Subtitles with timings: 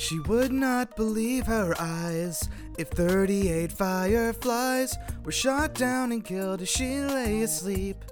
[0.00, 6.70] She would not believe her eyes if 38 fireflies were shot down and killed as
[6.70, 8.02] she lay asleep.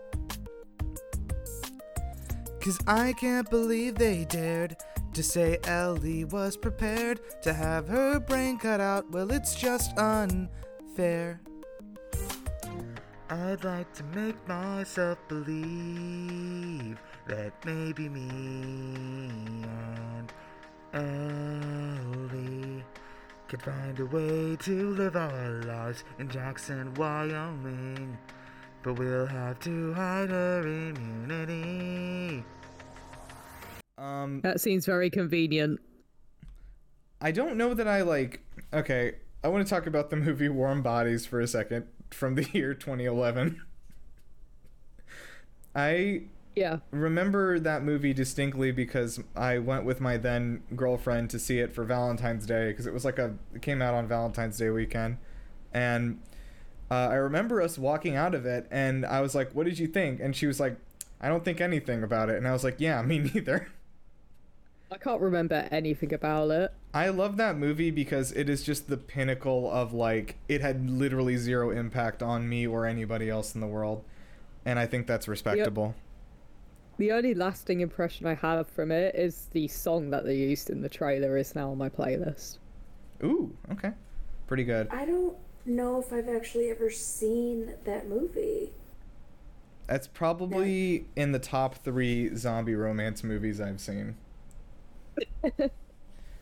[2.60, 4.76] Cause I can't believe they dared
[5.14, 9.10] to say Ellie was prepared to have her brain cut out.
[9.10, 11.40] Well, it's just unfair.
[13.30, 20.30] I'd like to make myself believe that maybe me and
[20.94, 22.82] Ellie
[23.48, 28.18] could find a way to live our lives in Jackson, Wyoming.
[28.82, 32.44] But we'll have to hide her immunity.
[33.96, 35.80] Um, That seems very convenient.
[37.20, 38.40] I don't know that I like.
[38.72, 42.44] Okay, I want to talk about the movie Warm Bodies for a second from the
[42.52, 43.60] year 2011.
[45.74, 46.22] I
[46.58, 46.78] Yeah.
[46.90, 51.84] remember that movie distinctly because I went with my then girlfriend to see it for
[51.84, 55.18] Valentine's Day because it was like a it came out on Valentine's Day weekend,
[55.72, 56.20] and
[56.90, 59.86] uh, I remember us walking out of it and I was like, "What did you
[59.86, 60.76] think?" And she was like,
[61.20, 63.68] "I don't think anything about it," and I was like, "Yeah, me neither."
[64.90, 66.72] I can't remember anything about it.
[66.94, 71.36] I love that movie because it is just the pinnacle of like it had literally
[71.36, 74.02] zero impact on me or anybody else in the world,
[74.64, 75.94] and I think that's respectable.
[76.98, 80.82] The only lasting impression I have from it is the song that they used in
[80.82, 82.58] the trailer is now on my playlist.
[83.22, 83.92] Ooh, okay,
[84.48, 84.88] pretty good.
[84.90, 88.72] I don't know if I've actually ever seen that movie.
[89.86, 94.16] That's probably in the top three zombie romance movies I've seen.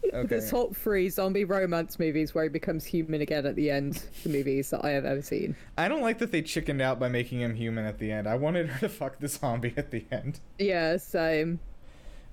[0.03, 0.41] The Okay.
[0.49, 4.71] top three zombie romance movies where he becomes human again at the end, the movies
[4.71, 5.57] that I have ever seen.
[5.77, 8.29] I don't like that they chickened out by making him human at the end.
[8.29, 10.41] I wanted her to fuck the zombie at the end.
[10.59, 11.59] Yeah, same.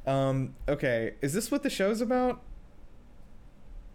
[0.06, 2.42] Um, okay, is this what the show's about?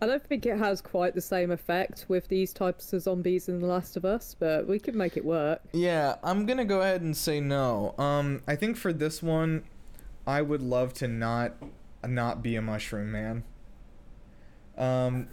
[0.01, 3.61] I don't think it has quite the same effect with these types of zombies in
[3.61, 5.61] The Last of Us, but we could make it work.
[5.73, 7.95] Yeah, I'm gonna go ahead and say no.
[7.99, 9.65] Um, I think for this one,
[10.27, 11.55] I would love to not
[12.07, 13.43] not be a mushroom man.
[14.79, 15.27] Um,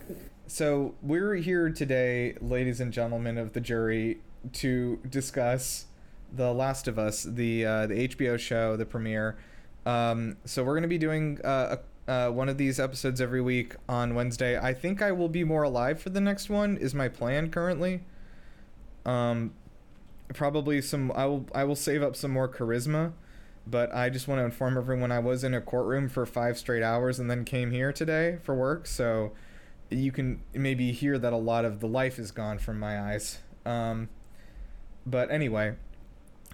[0.47, 4.17] so we're here today, ladies and gentlemen of the jury,
[4.53, 5.85] to discuss
[6.33, 9.37] The Last of Us, the uh, the HBO show, the premiere.
[9.85, 14.15] Um, so we're gonna be doing uh, uh, one of these episodes every week on
[14.15, 14.57] Wednesday.
[14.57, 16.77] I think I will be more alive for the next one.
[16.77, 18.03] Is my plan currently.
[19.05, 19.53] Um,
[20.33, 23.13] probably some I will I will save up some more charisma,
[23.67, 26.83] but I just want to inform everyone I was in a courtroom for 5 straight
[26.83, 29.31] hours and then came here today for work, so
[29.89, 33.39] you can maybe hear that a lot of the life is gone from my eyes.
[33.65, 34.09] Um
[35.05, 35.75] but anyway,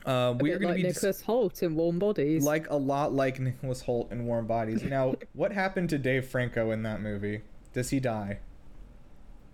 [0.05, 2.43] uh, we are going like to be dis- Nicholas Hoult in Warm Bodies.
[2.43, 4.83] like a lot like Nicholas Hoult in Warm Bodies.
[4.83, 7.41] Now, what happened to Dave Franco in that movie?
[7.73, 8.39] Does he die?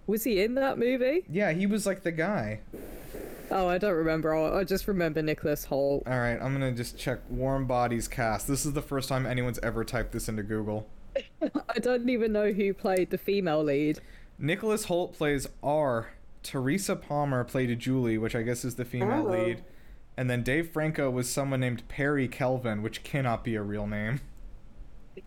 [0.08, 1.26] Was he in that movie?
[1.30, 2.62] Yeah, he was like the guy.
[3.50, 4.36] Oh, I don't remember.
[4.36, 6.04] I I just remember Nicholas Hoult.
[6.08, 8.48] All right, I'm gonna just check Warm Bodies cast.
[8.48, 10.88] This is the first time anyone's ever typed this into Google.
[11.42, 14.00] I don't even know who played the female lead.
[14.38, 16.10] Nicholas Hoult plays R.
[16.44, 19.32] Teresa Palmer played Julie, which I guess is the female Oh.
[19.32, 19.64] lead.
[20.16, 24.22] And then Dave Franco was someone named Perry Kelvin, which cannot be a real name.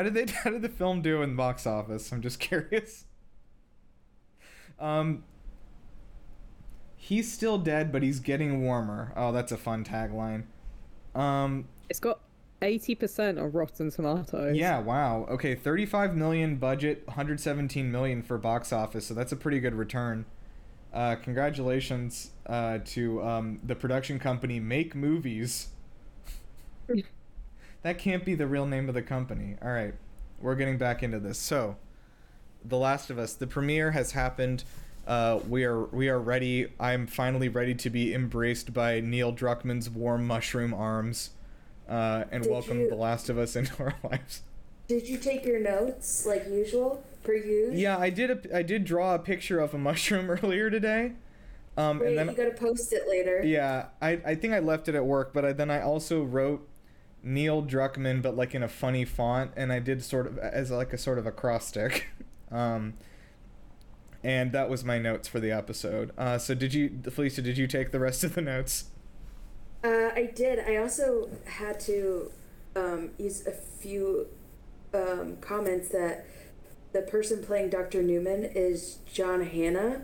[0.00, 2.10] how did they how did the film do in the box office?
[2.10, 3.04] I'm just curious.
[4.78, 5.24] Um
[6.96, 9.12] He's still dead, but he's getting warmer.
[9.16, 10.44] Oh, that's a fun tagline.
[11.14, 12.20] Um It's got
[12.62, 14.56] 80% on Rotten Tomatoes.
[14.56, 15.26] yeah, wow.
[15.30, 20.26] Okay, 35 million budget, 117 million for box office, so that's a pretty good return.
[20.92, 25.68] Uh, congratulations uh, to um, the production company Make Movies.
[27.82, 29.56] that can't be the real name of the company.
[29.62, 29.94] All right,
[30.40, 31.38] we're getting back into this.
[31.38, 31.76] So,
[32.64, 34.64] The Last of Us, the premiere has happened.
[35.06, 36.68] Uh, we are we are ready.
[36.78, 41.30] I'm finally ready to be embraced by Neil Druckmann's warm mushroom arms,
[41.88, 44.42] uh, and Did welcome you- The Last of Us into our lives.
[44.88, 47.02] Did you take your notes like usual?
[47.22, 47.76] Per usual?
[47.78, 48.30] Yeah, I did.
[48.46, 51.12] A, I did draw a picture of a mushroom earlier today.
[51.76, 53.40] Um, Wait, and then you gotta post it later.
[53.44, 56.66] yeah, I, I think I left it at work, but I, then I also wrote
[57.22, 60.92] Neil Druckmann, but like in a funny font, and I did sort of as like
[60.92, 62.08] a sort of acrostic.
[62.50, 62.94] um,
[64.22, 66.12] and that was my notes for the episode.
[66.18, 67.42] Uh, so did you, Felicia?
[67.42, 68.84] Did you take the rest of the notes?
[69.82, 70.58] Uh, I did.
[70.58, 72.30] I also had to
[72.76, 74.26] um, use a few
[74.92, 76.26] um, comments that
[76.92, 78.02] the person playing Dr.
[78.02, 80.02] Newman is John Hannah,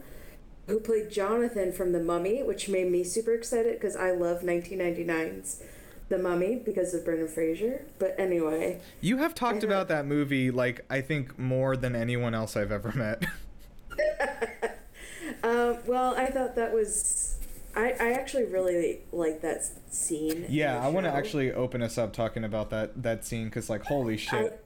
[0.67, 5.63] who played Jonathan from The Mummy, which made me super excited because I love 1999's
[6.09, 7.85] The Mummy because of Brendan Fraser.
[7.99, 12.35] But anyway, You have talked I about that movie like I think more than anyone
[12.35, 13.25] else I've ever met.
[15.43, 17.33] um, well, I thought that was.
[17.75, 20.47] I, I actually really like that scene.
[20.49, 23.85] yeah, I want to actually open us up talking about that that scene cuz like
[23.85, 24.65] holy shit.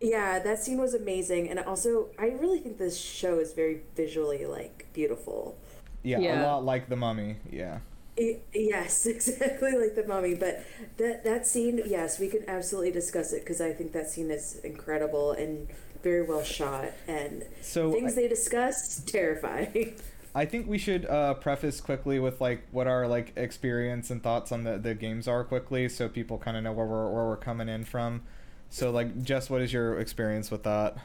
[0.00, 4.44] Yeah, that scene was amazing, and also I really think this show is very visually
[4.44, 5.56] like beautiful.
[6.02, 7.36] yeah, a lot like The Mummy.
[7.50, 7.78] Yeah.
[8.18, 10.34] Y- Yes, exactly like the mummy.
[10.34, 10.64] But
[10.98, 14.60] that that scene, yes, we can absolutely discuss it because I think that scene is
[14.64, 15.68] incredible and
[16.02, 16.90] very well shot.
[17.08, 19.94] And So things I- they discuss terrifying.
[20.34, 24.50] I think we should uh, preface quickly with like what our like experience and thoughts
[24.50, 27.36] on the, the games are quickly, so people kind of know where we're where we're
[27.36, 28.22] coming in from.
[28.70, 30.96] So like, Jess, what is your experience with that?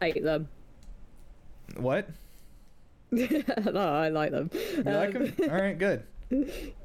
[0.00, 0.48] hate them.
[1.76, 2.08] What
[3.72, 4.50] no, I like them.
[4.86, 5.34] you like Um, them?
[5.50, 6.04] All right, good.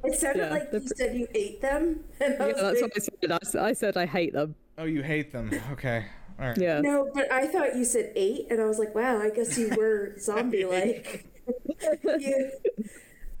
[0.04, 3.38] It sounded Yeah, like the you said you ate them, Yeah, that's like, what I
[3.42, 3.60] said.
[3.62, 4.54] I said I hate them.
[4.76, 5.50] Oh, you hate them.
[5.72, 6.04] Okay.
[6.38, 6.58] All right.
[6.58, 6.80] Yeah.
[6.80, 9.74] no, but I thought you said ate, and I was like, wow, I guess you
[9.76, 11.26] were zombie like.
[12.18, 12.50] yeah.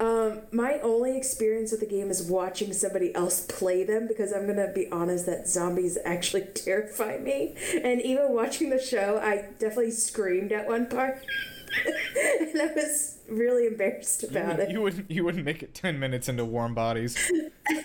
[0.00, 4.46] Um, my only experience with the game is watching somebody else play them because I'm
[4.46, 7.56] gonna be honest that zombies actually terrify me.
[7.82, 11.20] And even watching the show, I definitely screamed at one part,
[12.40, 14.72] and I was really embarrassed You, about wouldn't- it.
[14.72, 17.16] you wouldn't you wouldn't make it ten minutes into Warm Bodies.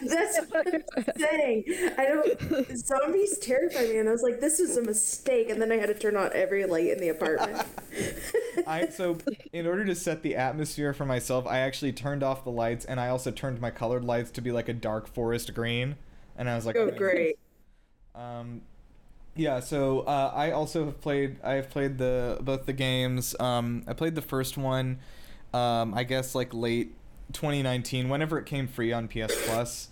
[0.05, 1.63] That's what I'm saying.
[1.97, 2.77] I don't.
[2.77, 5.87] Zombies terrify me, and I was like, "This was a mistake." And then I had
[5.87, 7.67] to turn on every light in the apartment.
[8.67, 9.17] I so
[9.51, 12.99] in order to set the atmosphere for myself, I actually turned off the lights and
[12.99, 15.95] I also turned my colored lights to be like a dark forest green.
[16.37, 17.39] And I was like, oh, "Okay." great!
[18.15, 18.61] Um,
[19.35, 19.59] yeah.
[19.59, 21.37] So uh, I also have played.
[21.43, 23.35] I have played the both the games.
[23.39, 24.99] Um, I played the first one.
[25.53, 26.95] Um, I guess like late
[27.31, 29.89] 2019, whenever it came free on PS Plus.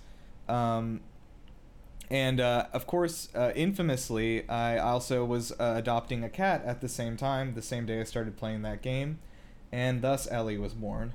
[0.50, 1.02] Um,
[2.10, 6.90] and uh, of course, uh, infamously, I also was uh, adopting a cat at the
[6.90, 9.20] same time, the same day I started playing that game,
[9.72, 11.14] and thus Ellie was born.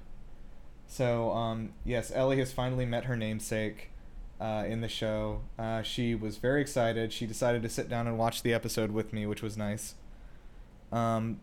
[0.86, 3.90] So um, yes, Ellie has finally met her namesake
[4.40, 5.40] uh, in the show.
[5.58, 7.12] Uh, she was very excited.
[7.12, 9.94] She decided to sit down and watch the episode with me, which was nice.
[10.92, 11.40] Um,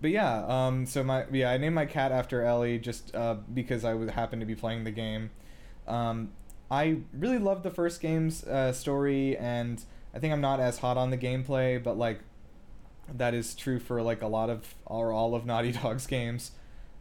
[0.00, 3.84] but yeah, um, so my yeah, I named my cat after Ellie just uh, because
[3.84, 5.30] I would happen to be playing the game.
[5.86, 6.30] Um,
[6.70, 9.82] I really loved the first game's uh, story, and
[10.14, 12.20] I think I'm not as hot on the gameplay, but like
[13.12, 16.52] that is true for like a lot of or all of Naughty Dog's games.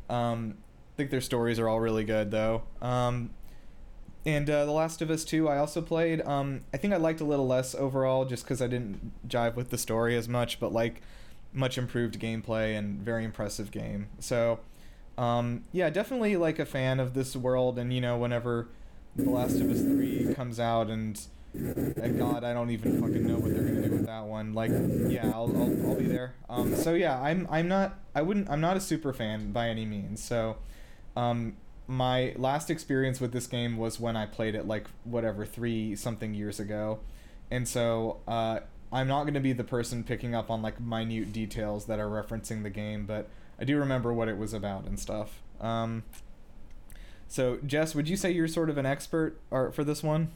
[0.09, 2.63] Um, I think their stories are all really good though.
[2.81, 3.29] Um,
[4.27, 6.21] and uh, The Last of Us 2, I also played.
[6.24, 9.69] Um, I think I liked a little less overall just because I didn't jive with
[9.69, 11.01] the story as much, but like
[11.53, 14.09] much improved gameplay and very impressive game.
[14.19, 14.59] So,
[15.18, 17.79] um, yeah, definitely like a fan of this world.
[17.79, 18.68] And you know, whenever
[19.15, 21.18] The Last of Us 3 comes out, and
[21.56, 24.53] God, I don't even fucking know what they're gonna do with that one.
[24.53, 24.71] Like,
[25.09, 26.35] yeah, I'll, I'll, I'll be there.
[26.50, 29.85] Um, so yeah, I'm I'm not I wouldn't I'm not a super fan by any
[29.85, 30.21] means.
[30.21, 30.57] So,
[31.15, 31.56] um,
[31.88, 36.34] my last experience with this game was when I played it like whatever three something
[36.34, 37.00] years ago,
[37.50, 38.60] and so uh,
[38.92, 42.10] I'm not going to be the person picking up on like minute details that are
[42.10, 43.30] referencing the game, but
[43.60, 45.42] I do remember what it was about and stuff.
[45.60, 46.04] Um,
[47.28, 50.32] so Jess, would you say you're sort of an expert or for this one?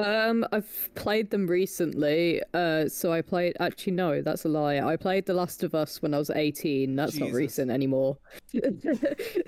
[0.00, 2.40] Um, I've played them recently.
[2.54, 3.56] Uh, so I played.
[3.58, 4.78] Actually, no, that's a lie.
[4.80, 6.94] I played The Last of Us when I was eighteen.
[6.94, 8.18] That's not recent anymore.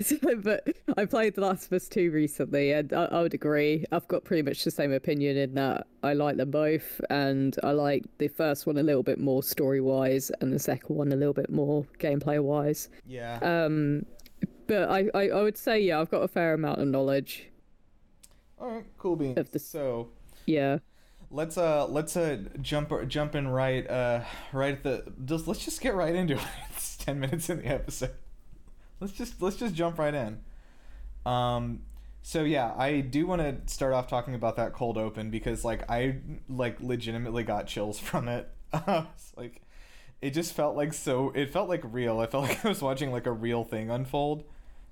[0.01, 0.67] So, but
[0.97, 3.85] I played The Last of Us two recently, and I, I would agree.
[3.91, 7.71] I've got pretty much the same opinion in that I like them both, and I
[7.71, 11.15] like the first one a little bit more story wise, and the second one a
[11.15, 12.89] little bit more gameplay wise.
[13.05, 13.37] Yeah.
[13.41, 14.05] Um,
[14.67, 17.47] but I, I, I would say yeah, I've got a fair amount of knowledge.
[18.59, 19.37] All right, cool beans.
[19.37, 20.09] of the- So
[20.45, 20.79] Yeah.
[21.29, 24.21] let's uh let's uh jump jump in right uh
[24.51, 26.41] right at the just let's just get right into it.
[26.71, 28.11] It's ten minutes in the episode.
[28.99, 30.39] Let's just let's just jump right in.
[31.25, 31.81] Um
[32.23, 35.89] so yeah, I do want to start off talking about that cold open because like
[35.89, 36.17] I
[36.49, 38.49] like legitimately got chills from it.
[39.37, 39.61] Like
[40.21, 42.19] it just felt like so it felt like real.
[42.19, 44.43] I felt like I was watching like a real thing unfold.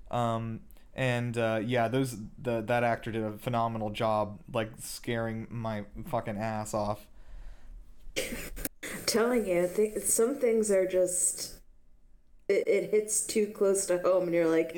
[0.10, 0.62] Um
[1.00, 6.38] and uh, yeah, those the that actor did a phenomenal job, like scaring my fucking
[6.38, 7.08] ass off.
[9.06, 11.53] telling you, th- some things are just
[12.50, 14.75] it, it hits too close to home, and you're like,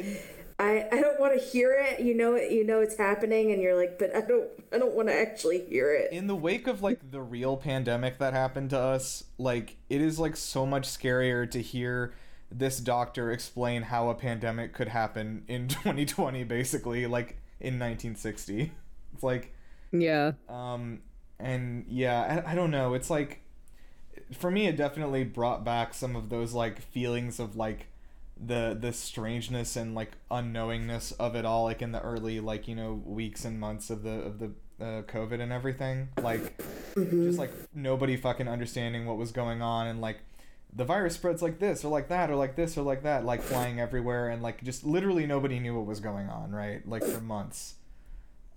[0.60, 2.02] I I don't want to hear it.
[2.02, 2.52] You know it.
[2.52, 5.66] You know it's happening, and you're like, but I don't I don't want to actually
[5.66, 6.14] hear it.
[6.14, 10.20] In the wake of like the real pandemic that happened to us, like it is
[10.20, 12.14] like so much scarier to hear
[12.52, 16.44] this doctor explain how a pandemic could happen in 2020.
[16.44, 18.72] Basically, like in 1960.
[19.14, 19.54] It's like
[19.92, 20.34] Yeah.
[20.50, 21.02] um,
[21.40, 22.94] and yeah, I, I don't know.
[22.94, 23.42] It's like,
[24.38, 27.88] for me, it definitely brought back some of those like feelings of like
[28.44, 32.76] the the strangeness and like unknowingness of it all, like in the early like you
[32.76, 36.10] know weeks and months of the of the uh, COVID and everything.
[36.22, 36.60] Like,
[36.96, 40.20] just like nobody fucking understanding what was going on and like.
[40.74, 43.42] The virus spreads like this or like that or like this or like that, like
[43.42, 46.88] flying everywhere, and like just literally nobody knew what was going on, right?
[46.88, 47.76] Like for months.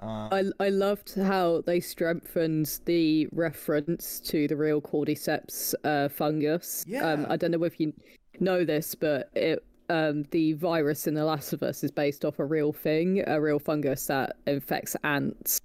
[0.01, 6.85] Uh, I, I loved how they strengthened the reference to the real cordyceps uh, fungus.
[6.87, 7.27] Um, Yeah.
[7.29, 7.93] I don't know if you
[8.41, 12.39] know this, but it um, the virus in The Last of Us is based off
[12.39, 15.61] a real thing, a real fungus that infects ants.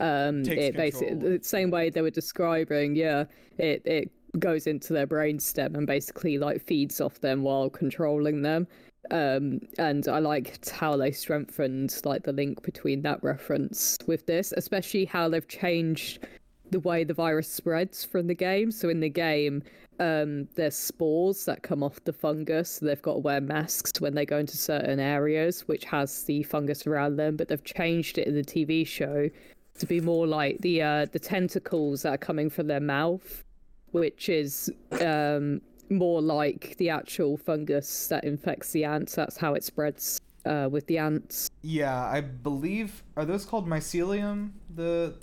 [0.00, 3.24] Um, it basically the same way they were describing, yeah,
[3.58, 8.66] it it goes into their brainstem and basically like feeds off them while controlling them.
[9.10, 14.52] Um and i liked how they strengthened like the link between that reference with this
[14.52, 16.26] especially how they've changed
[16.70, 18.70] the way the virus spreads from the game.
[18.70, 19.62] So in the game
[20.00, 22.70] um there's spores that come off the fungus.
[22.72, 26.42] So they've got to wear masks when they go into certain areas which has the
[26.42, 29.30] fungus around them but they've changed it in the tv show
[29.78, 33.44] to be more like the uh the tentacles that are coming from their mouth
[33.92, 39.14] which is um, more like the actual fungus that infects the ants.
[39.14, 41.50] That's how it spreads uh, with the ants.
[41.62, 44.52] Yeah, I believe are those called mycelium?
[44.74, 45.14] The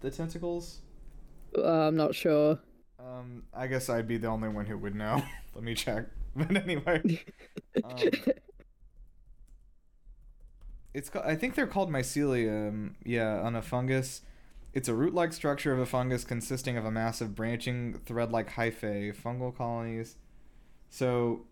[0.00, 0.80] the tentacles.
[1.56, 2.58] Uh, I'm not sure.
[2.98, 5.22] Um, I guess I'd be the only one who would know.
[5.54, 6.06] Let me check.
[6.36, 7.24] But anyway,
[7.82, 7.96] um,
[10.94, 12.94] it's I think they're called mycelium.
[13.02, 14.20] Yeah, on a fungus.
[14.74, 19.56] It's a root-like structure of a fungus consisting of a massive branching thread-like hyphae, fungal
[19.56, 20.16] colonies.
[20.90, 21.46] So,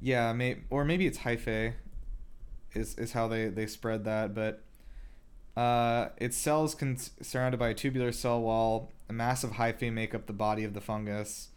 [0.00, 1.74] yeah, may or maybe it's hyphae.
[2.74, 4.62] Is is how they they spread that, but
[5.56, 8.92] uh, its cells con- surrounded by a tubular cell wall.
[9.08, 11.48] A massive hyphae make up the body of the fungus.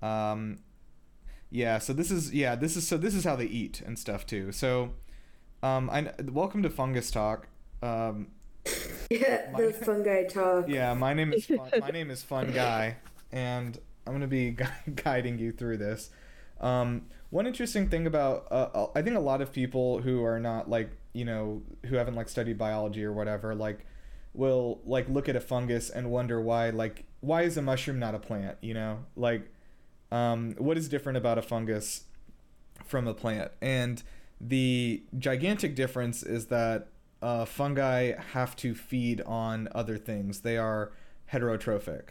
[0.00, 0.58] Um,
[1.50, 4.26] yeah, so this is yeah this is so this is how they eat and stuff
[4.26, 4.50] too.
[4.50, 4.94] So,
[5.62, 7.46] um, I welcome to Fungus Talk.
[7.82, 8.28] Um,
[9.10, 10.68] Yeah, My- the fungi talk.
[10.68, 12.96] yeah, my name is fun, my name is Fun Guy,
[13.30, 16.10] and I'm gonna be gui- guiding you through this.
[16.60, 20.70] Um, one interesting thing about uh, I think a lot of people who are not
[20.70, 23.84] like you know who haven't like studied biology or whatever like
[24.34, 28.14] will like look at a fungus and wonder why like why is a mushroom not
[28.14, 29.50] a plant you know like
[30.10, 32.04] um, what is different about a fungus
[32.86, 34.02] from a plant and
[34.40, 36.88] the gigantic difference is that
[37.22, 40.40] uh, fungi have to feed on other things.
[40.40, 40.92] They are
[41.32, 42.10] heterotrophic.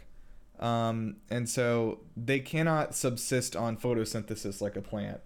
[0.58, 5.20] Um, and so they cannot subsist on photosynthesis like a plant.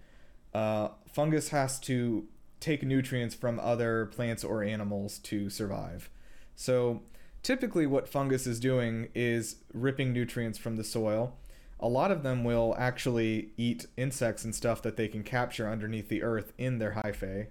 [0.53, 2.27] Uh, fungus has to
[2.59, 6.09] take nutrients from other plants or animals to survive.
[6.55, 7.03] So
[7.43, 11.37] typically what fungus is doing is ripping nutrients from the soil.
[11.79, 16.09] A lot of them will actually eat insects and stuff that they can capture underneath
[16.09, 17.47] the earth in their hyphae.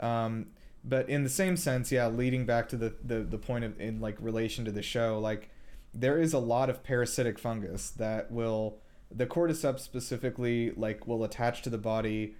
[0.00, 0.48] Um,
[0.84, 4.00] but in the same sense, yeah, leading back to the, the, the point of in
[4.00, 5.50] like relation to the show, like
[5.92, 8.78] there is a lot of parasitic fungus that will
[9.10, 12.34] the cordyceps specifically like will attach to the body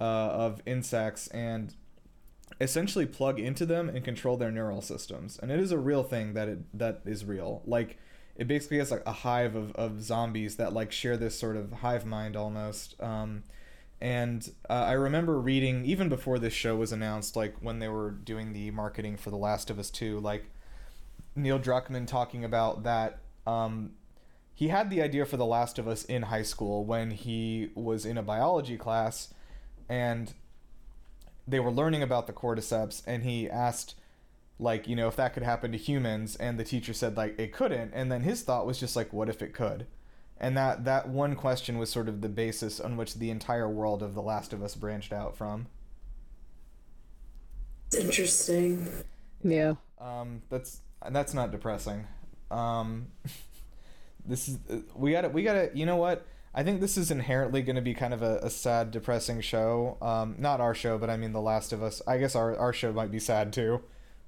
[0.00, 1.74] uh, of insects and
[2.60, 5.38] essentially plug into them and control their neural systems.
[5.38, 7.62] And it is a real thing that it that is real.
[7.64, 7.98] Like
[8.36, 11.72] it basically has like a hive of, of zombies that like share this sort of
[11.72, 13.00] hive mind almost.
[13.00, 13.44] Um,
[14.02, 18.10] and uh, I remember reading even before this show was announced, like when they were
[18.10, 20.46] doing the marketing for The Last of Us Two, like
[21.36, 23.20] Neil Druckmann talking about that.
[23.46, 23.92] Um,
[24.52, 28.04] he had the idea for The Last of Us in high school when he was
[28.04, 29.32] in a biology class,
[29.88, 30.34] and
[31.46, 33.94] they were learning about the cordyceps, and he asked
[34.58, 37.52] like you know if that could happen to humans and the teacher said like it
[37.52, 39.86] couldn't and then his thought was just like what if it could
[40.42, 44.02] and that that one question was sort of the basis on which the entire world
[44.02, 45.68] of the last of us branched out from.
[47.86, 48.88] It's interesting.
[49.42, 49.74] Yeah.
[50.00, 50.80] um that's
[51.10, 52.06] that's not depressing.
[52.50, 53.06] Um
[54.26, 54.58] this is
[54.94, 56.26] we gotta we gotta you know what?
[56.54, 59.96] I think this is inherently going to be kind of a, a sad depressing show.
[60.02, 62.02] Um not our show but i mean the last of us.
[62.06, 63.82] I guess our, our show might be sad too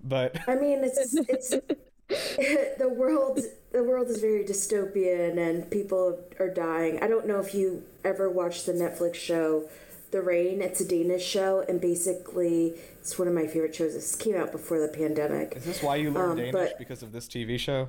[0.04, 1.54] but I mean, it's it's
[2.09, 3.41] the world.
[3.73, 7.03] The world is very dystopian, and people are dying.
[7.03, 9.69] I don't know if you ever watched the Netflix show,
[10.13, 10.63] The Rain.
[10.63, 13.95] It's a Danish show, and basically, it's one of my favorite shows.
[13.95, 15.55] This came out before the pandemic.
[15.57, 17.89] is this why you learned Um, danish but- because of this tv show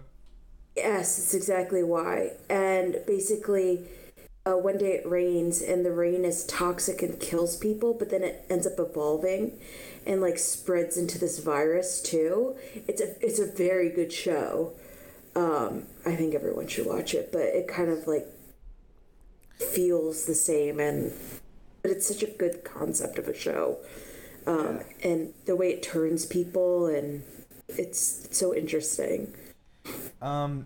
[0.76, 2.32] Yes, it's exactly why.
[2.50, 3.86] And basically,
[4.46, 8.24] uh, one day it rains, and the rain is toxic and kills people, but then
[8.24, 9.58] it ends up evolving.
[10.06, 12.56] And like spreads into this virus too.
[12.88, 14.74] It's a it's a very good show.
[15.36, 18.28] Um, I think everyone should watch it, but it kind of like
[19.60, 21.14] feels the same and
[21.82, 23.78] but it's such a good concept of a show.
[24.48, 27.24] Um, and the way it turns people and
[27.68, 29.34] it's so interesting.
[30.22, 30.66] Um,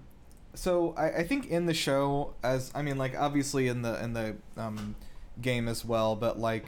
[0.54, 4.14] so I, I think in the show, as I mean, like obviously in the in
[4.14, 4.96] the um,
[5.42, 6.66] game as well, but like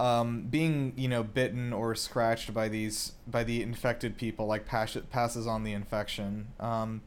[0.00, 4.96] um, being you know bitten or scratched by these by the infected people, like pass,
[5.10, 6.48] passes on the infection.
[6.58, 7.02] Um,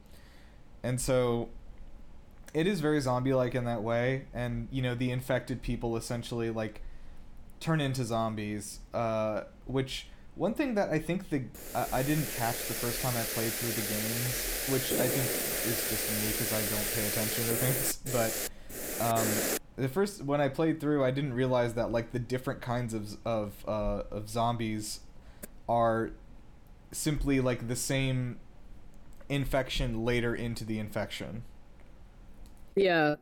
[0.83, 1.50] and so
[2.53, 6.81] it is very zombie-like in that way, and you know the infected people essentially like
[7.59, 11.41] turn into zombies, uh, which one thing that I think the
[11.73, 15.25] I, I didn't catch the first time I played through the games, which I think
[15.65, 18.00] is just me because I don't pay attention to things.
[18.13, 18.50] But
[19.01, 19.27] um,
[19.75, 23.17] the first when I played through, I didn't realize that like the different kinds of
[23.25, 25.01] of uh, of zombies
[25.67, 26.11] are
[26.91, 28.39] simply like the same
[29.29, 31.43] infection later into the infection.
[32.75, 33.15] Yeah.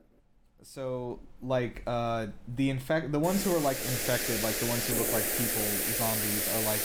[0.63, 4.96] So like uh the infect the ones who are like infected, like the ones who
[4.96, 5.62] look like people
[5.93, 6.81] zombies are like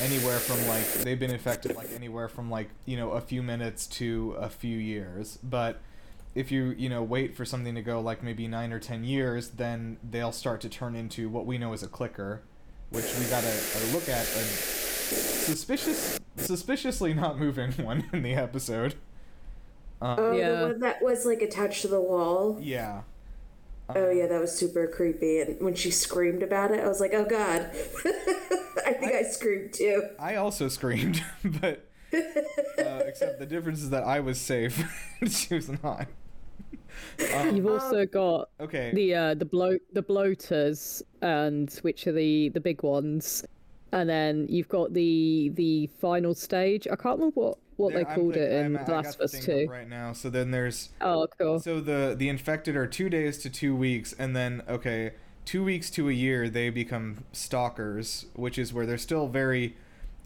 [0.00, 3.86] anywhere from like they've been infected like anywhere from like, you know, a few minutes
[3.86, 5.38] to a few years.
[5.42, 5.80] But
[6.36, 9.48] if you, you know, wait for something to go like maybe 9 or 10 years,
[9.50, 12.42] then they'll start to turn into what we know as a clicker,
[12.90, 14.44] which we got to uh, look at a
[15.06, 18.94] suspicious suspiciously not moving one in the episode.
[20.00, 20.50] Um, Oh, Yeah.
[20.60, 22.58] the one that was like attached to the wall.
[22.60, 23.02] yeah.
[23.94, 25.40] Oh yeah, that was super creepy.
[25.40, 27.70] And when she screamed about it, I was like, "Oh God!"
[28.84, 30.02] I think I, screamed too.
[30.18, 34.84] I also screamed, but uh, except the difference is that I was safe
[35.20, 36.08] and she was not.
[37.34, 38.92] Um, You've also got okay.
[38.94, 43.44] the uh, the bloat the bloaters and which are the the big ones,
[43.92, 46.86] and then you've got the the final stage.
[46.86, 49.32] I can't remember what what there- they called it in I'm- The Last of Us
[49.44, 49.66] Two.
[49.70, 50.12] right now.
[50.12, 51.58] So then there's Oh, cool.
[51.60, 55.12] so the the infected are two days to two weeks, and then okay,
[55.44, 59.76] two weeks to a year they become stalkers, which is where they're still very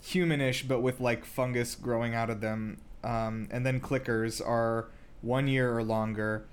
[0.02, 2.78] humanish, but with like fungus growing out of them.
[3.02, 4.88] Um, and then clickers are
[5.22, 6.46] one year or longer.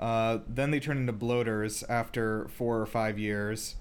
[0.00, 3.76] Uh, then they turn into bloaters after four or five years.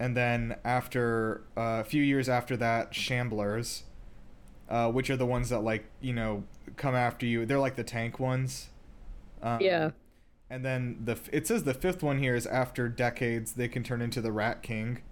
[0.00, 3.82] And then after uh, a few years after that, shamblers,
[4.68, 6.44] uh, which are the ones that like you know
[6.76, 7.46] come after you.
[7.46, 8.70] They're like the tank ones.
[9.42, 9.90] Um, Yeah.
[10.50, 13.82] And then the f- it says the fifth one here is after decades they can
[13.84, 15.02] turn into the Rat King.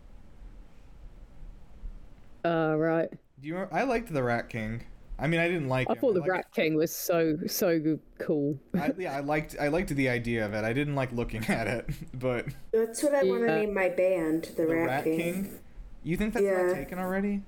[2.44, 3.10] Uh, right.
[3.40, 3.68] Do you?
[3.70, 4.84] I liked the Rat King.
[5.18, 5.88] I mean, I didn't like.
[5.88, 5.98] I him.
[6.00, 8.58] thought the liked- Rat King was so so cool.
[8.74, 9.56] I, yeah, I liked.
[9.60, 10.64] I liked the idea of it.
[10.64, 14.50] I didn't like looking at it, but That's what I want to name my band,
[14.56, 15.58] the, the Rat, King.
[16.02, 16.66] You think that's Yeah.
[16.66, 17.42] not taken already?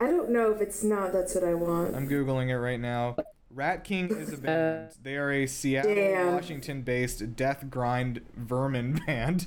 [0.00, 1.12] I don't know if it's not.
[1.12, 1.94] That's what I want.
[1.94, 3.16] I'm googling it right now.
[3.54, 4.90] Rat King is a uh, band.
[5.02, 6.32] they are a Seattle, Damn.
[6.34, 9.46] Washington-based death grind vermin band.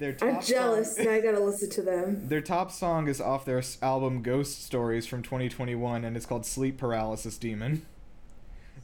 [0.00, 0.96] Their top I'm jealous.
[0.96, 2.22] Song, now I gotta listen to them.
[2.28, 6.78] their top song is off their album Ghost Stories from 2021, and it's called Sleep
[6.78, 7.86] Paralysis Demon.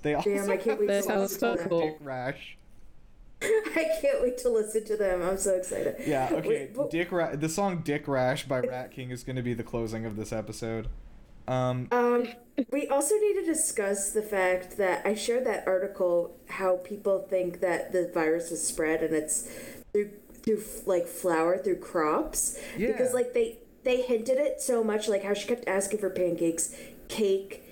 [0.02, 1.68] They also Damn, I can't wait to listen so to them.
[1.70, 1.80] cool.
[1.80, 2.58] Dick Rash.
[3.42, 5.22] I can't wait to listen to them.
[5.22, 5.96] I'm so excited.
[6.06, 6.48] Yeah, okay.
[6.48, 9.54] Wait, but- Dick Ra- the song Dick Rash by Rat King is going to be
[9.54, 10.88] the closing of this episode.
[11.48, 12.28] Um, Um,
[12.70, 17.60] we also need to discuss the fact that I shared that article how people think
[17.60, 19.48] that the virus is spread and it's
[19.92, 20.10] through
[20.46, 25.34] through like flour through crops because like they they hinted it so much like how
[25.34, 26.74] she kept asking for pancakes,
[27.08, 27.62] cake.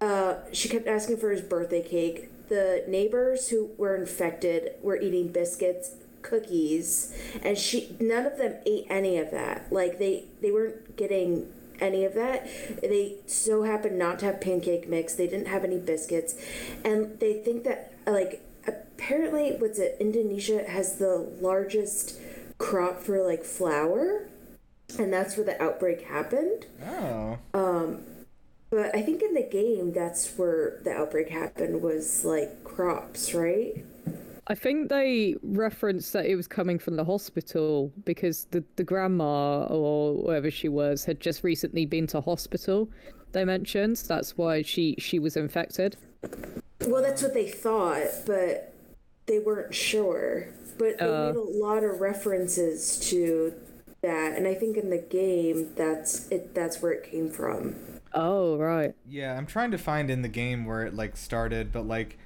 [0.00, 2.30] Uh, she kept asking for his birthday cake.
[2.48, 8.86] The neighbors who were infected were eating biscuits, cookies, and she none of them ate
[8.88, 9.70] any of that.
[9.70, 12.46] Like they they weren't getting any of that.
[12.82, 15.14] They so happened not to have pancake mix.
[15.14, 16.34] They didn't have any biscuits,
[16.84, 19.96] and they think that like apparently what's it?
[20.00, 22.20] Indonesia has the largest
[22.58, 24.28] crop for like flour,
[24.98, 26.66] and that's where the outbreak happened.
[26.84, 27.38] oh.
[27.54, 28.02] Um,
[28.70, 33.84] But I think in the game, that's where the outbreak happened was like crops, right?
[34.48, 39.66] I think they referenced that it was coming from the hospital because the, the grandma
[39.66, 42.88] or whoever she was had just recently been to hospital.
[43.32, 45.96] They mentioned that's why she she was infected.
[46.86, 48.72] Well, that's what they thought, but
[49.26, 50.48] they weren't sure.
[50.78, 51.26] But they Uh.
[51.32, 53.54] made a lot of references to
[54.02, 56.54] that, and I think in the game, that's it.
[56.54, 57.76] That's where it came from.
[58.14, 58.94] Oh right.
[59.08, 62.18] Yeah, I'm trying to find in the game where it like started, but like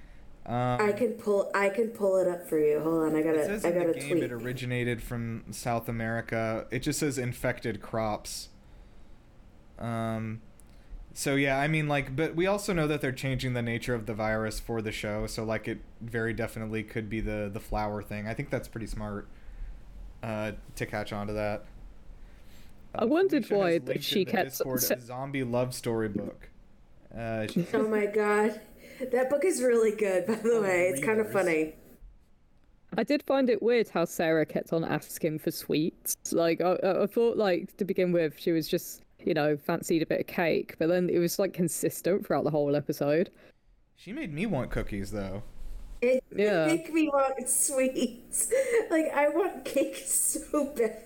[0.46, 1.50] Um, I can pull.
[1.54, 2.80] I can pull it up for you.
[2.80, 3.16] Hold on.
[3.16, 3.40] I gotta.
[3.40, 4.22] It says I in the gotta game tweet.
[4.24, 6.66] it originated from South America.
[6.70, 8.48] It just says infected crops.
[9.78, 10.40] Um,
[11.12, 14.07] so yeah, I mean, like, but we also know that they're changing the nature of
[14.07, 15.27] the virus for the show.
[15.27, 18.27] So like, it very definitely could be the the flour thing.
[18.29, 19.27] I think that's pretty smart.
[20.23, 21.64] Uh, to catch on to that.
[22.94, 26.51] I wondered Felicia why linked she kept Discord sa- a zombie love story book.
[27.16, 28.61] Uh, she- Oh my god,
[29.12, 30.27] that book is really good.
[30.27, 31.75] By the Oh, way, it's kind of funny.
[32.96, 36.14] I did find it weird how Sarah kept on asking for sweets.
[36.33, 40.02] Like I, I I thought, like to begin with, she was just you know fancied
[40.02, 43.30] a bit of cake, but then it was like consistent throughout the whole episode.
[43.96, 45.42] she made me want cookies though.
[46.02, 46.66] It Yeah.
[46.66, 48.50] make me want sweets.
[48.90, 51.02] Like I want cake so bad.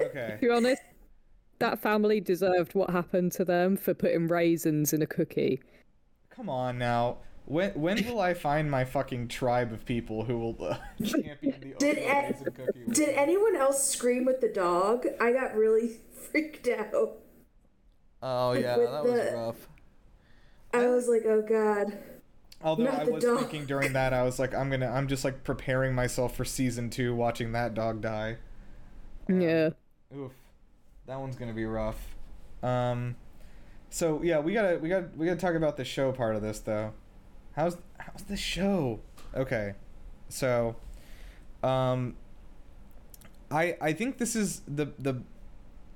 [0.00, 0.36] Okay.
[0.40, 0.82] To be honest,
[1.60, 5.60] that family deserved what happened to them for putting raisins in a cookie.
[6.30, 7.18] Come on now.
[7.46, 11.74] When when will I find my fucking tribe of people who will uh, champion the
[11.78, 12.84] Did a- cookie?
[12.92, 15.06] Did anyone else scream with the dog?
[15.20, 15.92] I got really
[16.30, 17.18] freaked out.
[18.26, 19.68] Oh yeah, with that was rough.
[20.72, 21.98] I was like, oh god.
[22.62, 23.38] Although not I was dog.
[23.40, 26.88] thinking during that, I was like, I'm gonna, I'm just like preparing myself for season
[26.88, 28.38] two, watching that dog die.
[29.28, 29.70] Yeah.
[30.16, 30.32] Oof,
[31.06, 32.16] that one's gonna be rough.
[32.62, 33.16] Um,
[33.90, 36.60] so yeah, we gotta, we gotta, we gotta talk about the show part of this
[36.60, 36.94] though.
[37.56, 39.00] How's how's the show?
[39.36, 39.74] Okay,
[40.30, 40.76] so,
[41.62, 42.16] um,
[43.50, 45.22] I I think this is the the.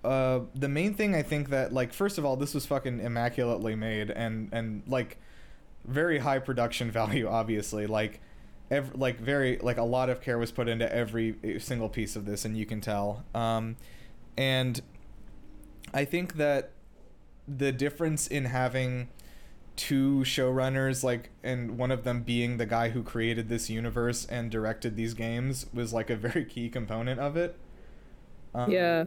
[0.05, 3.75] Uh, the main thing I think that like first of all this was fucking immaculately
[3.75, 5.19] made and and like
[5.85, 7.87] very high production value obviously.
[7.87, 8.21] Like
[8.71, 12.17] ev- like very like a lot of care was put into every eh, single piece
[12.17, 13.25] of this and you can tell.
[13.35, 13.77] Um
[14.37, 14.81] and
[15.93, 16.71] i think that
[17.49, 19.09] the difference in having
[19.77, 24.51] two showrunners like and one of them being the guy who created this universe and
[24.51, 27.57] directed these games was like a very key component of it.
[28.55, 29.05] Um, Yeah.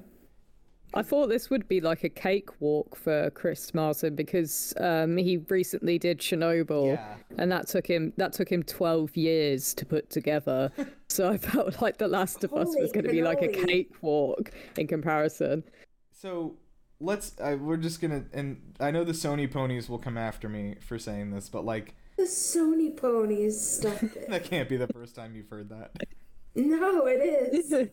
[0.93, 5.97] I thought this would be like a cakewalk for Chris Martin because um, he recently
[5.97, 7.15] did Chernobyl, Yeah.
[7.38, 10.71] and that took him that took him twelve years to put together.
[11.08, 14.51] so I felt like The Last of Us was going to be like a cakewalk
[14.77, 15.63] in comparison.
[16.12, 16.58] So
[16.99, 17.36] let's.
[17.39, 18.25] Uh, we're just gonna.
[18.34, 21.95] And I know the Sony ponies will come after me for saying this, but like
[22.17, 24.27] The Sony ponies, stop it.
[24.30, 25.91] that can't be the first time you've heard that.
[26.56, 27.73] no, it is.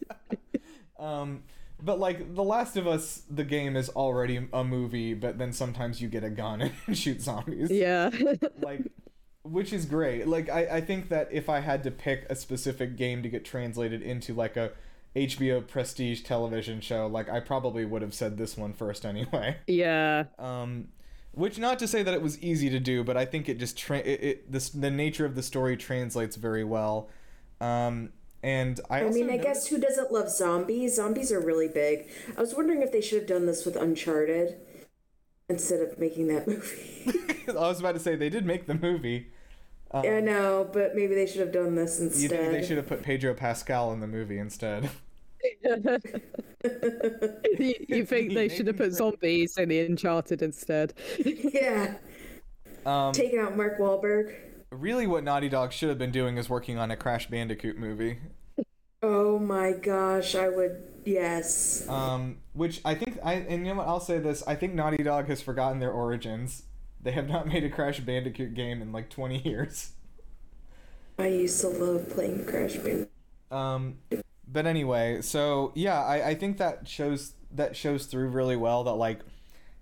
[0.98, 1.44] Um,
[1.82, 6.00] but like The Last of Us, the game is already a movie, but then sometimes
[6.00, 7.70] you get a gun and shoot zombies.
[7.70, 8.10] yeah.
[8.60, 8.82] Like,
[9.42, 10.26] which is great.
[10.28, 13.44] Like, I I think that if I had to pick a specific game to get
[13.44, 14.72] translated into like a
[15.16, 19.56] HBO prestige television show, like I probably would have said this one first anyway.
[19.66, 20.24] yeah.
[20.38, 20.88] Um,
[21.32, 23.78] which not to say that it was easy to do, but I think it just
[23.78, 27.08] tra- it, it this the nature of the story translates very well.
[27.60, 28.10] Um,
[28.42, 30.96] and I, I also mean, I guess who doesn't love zombies?
[30.96, 32.08] Zombies are really big.
[32.36, 34.56] I was wondering if they should have done this with Uncharted
[35.48, 37.12] instead of making that movie.
[37.48, 39.28] I was about to say they did make the movie.
[39.90, 42.30] Um, I know, but maybe they should have done this you instead.
[42.30, 44.90] think they should have put Pedro Pascal in the movie instead?
[45.64, 46.10] you,
[47.88, 50.92] you think they should have put zombies in the Uncharted instead?
[51.24, 51.94] yeah,
[52.84, 54.34] Um, taking out Mark Wahlberg.
[54.70, 58.18] Really, what Naughty Dog should have been doing is working on a Crash Bandicoot movie.
[59.02, 60.82] Oh my gosh, I would.
[61.04, 61.88] Yes.
[61.88, 65.02] Um, which I think I and you know what I'll say this: I think Naughty
[65.02, 66.64] Dog has forgotten their origins.
[67.00, 69.92] They have not made a Crash Bandicoot game in like twenty years.
[71.18, 73.10] I used to love playing Crash Bandicoot.
[73.50, 73.98] Um,
[74.46, 78.94] but anyway, so yeah, I, I think that shows that shows through really well that
[78.94, 79.20] like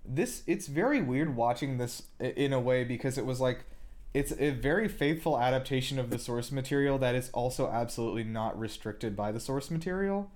[0.05, 3.65] this it's very weird watching this in a way because it was like
[4.17, 9.15] it's a very faithful adaptation of the source material that is also absolutely not restricted
[9.15, 10.31] by the source material.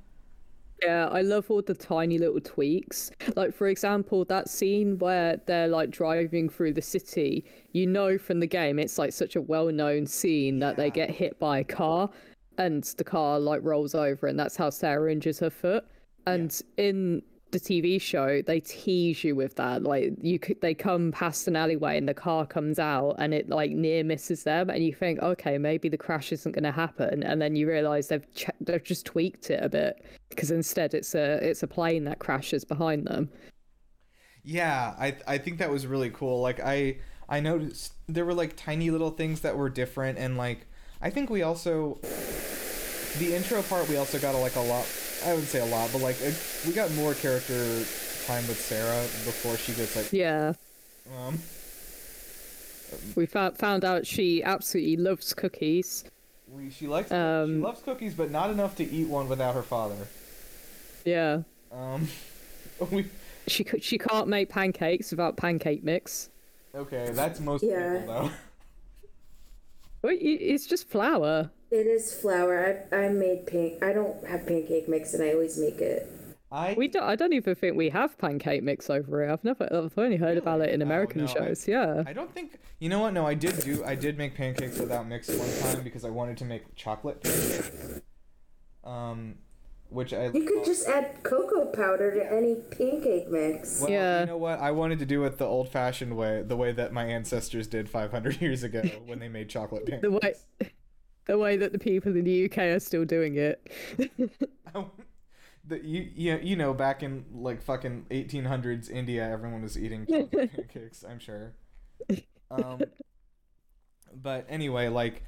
[0.83, 3.09] Yeah, I love all the tiny little tweaks.
[3.35, 8.39] Like, for example, that scene where they're like driving through the city, you know from
[8.39, 11.63] the game, it's like such a well known scene that they get hit by a
[11.63, 12.09] car
[12.59, 15.85] and the car like rolls over, and that's how Sarah injures her foot.
[16.27, 19.83] And in the TV show, they tease you with that.
[19.83, 23.49] Like, you could, they come past an alleyway and the car comes out and it
[23.49, 27.23] like near misses them, and you think, okay, maybe the crash isn't going to happen,
[27.23, 31.13] and then you realize they've ch- they've just tweaked it a bit because instead it's
[31.13, 33.29] a it's a plane that crashes behind them.
[34.43, 36.41] Yeah, I I think that was really cool.
[36.41, 36.97] Like I
[37.29, 40.67] I noticed there were like tiny little things that were different and like
[41.01, 41.99] I think we also
[43.19, 44.85] the intro part we also got a, like a lot
[45.25, 46.33] I wouldn't say a lot, but like a,
[46.65, 47.85] we got more character
[48.25, 50.53] time with Sarah before she gets like Yeah,
[51.17, 51.39] um
[53.15, 56.03] We found found out she absolutely loves cookies.
[56.47, 59.63] We, she likes she Um, loves cookies, but not enough to eat one without her
[59.63, 60.07] father.
[61.05, 62.07] Yeah, Um,
[62.91, 63.05] we
[63.47, 66.29] she she can't make pancakes without pancake mix.
[66.75, 67.11] okay.
[67.11, 67.99] That's most Yeah.
[67.99, 68.31] people though.
[70.03, 71.51] Well, it's just flour.
[71.71, 72.85] It is flour.
[72.91, 73.77] I I made pan.
[73.81, 76.07] I don't have pancake mix, and I always make it.
[76.51, 79.31] I We don't, I don't even think we have pancake mix over here.
[79.31, 81.65] I've never, I've only heard about it in Oh, American no, I- shows.
[81.65, 82.03] Yeah.
[82.05, 83.13] I don't think you know what.
[83.13, 83.83] No, I did do.
[83.85, 88.01] I did make pancakes without mix one time because I wanted to make chocolate pancakes.
[88.83, 89.35] Um,
[89.89, 93.79] which I You could just add cocoa powder to any pancake mix.
[93.79, 94.19] Well, Yeah.
[94.21, 94.59] you know what?
[94.59, 98.41] I wanted to do it the old-fashioned way, the way that my ancestors did 500
[98.41, 100.01] years ago when they made chocolate pancakes.
[100.01, 100.33] The way,
[101.25, 103.71] the way that the people in the UK are still doing it.
[105.67, 111.03] the, you, you, you know, back in like fucking 1800s India, everyone was eating pancakes.
[111.07, 111.53] I'm sure.
[112.49, 112.81] Um,
[114.13, 115.23] but anyway, like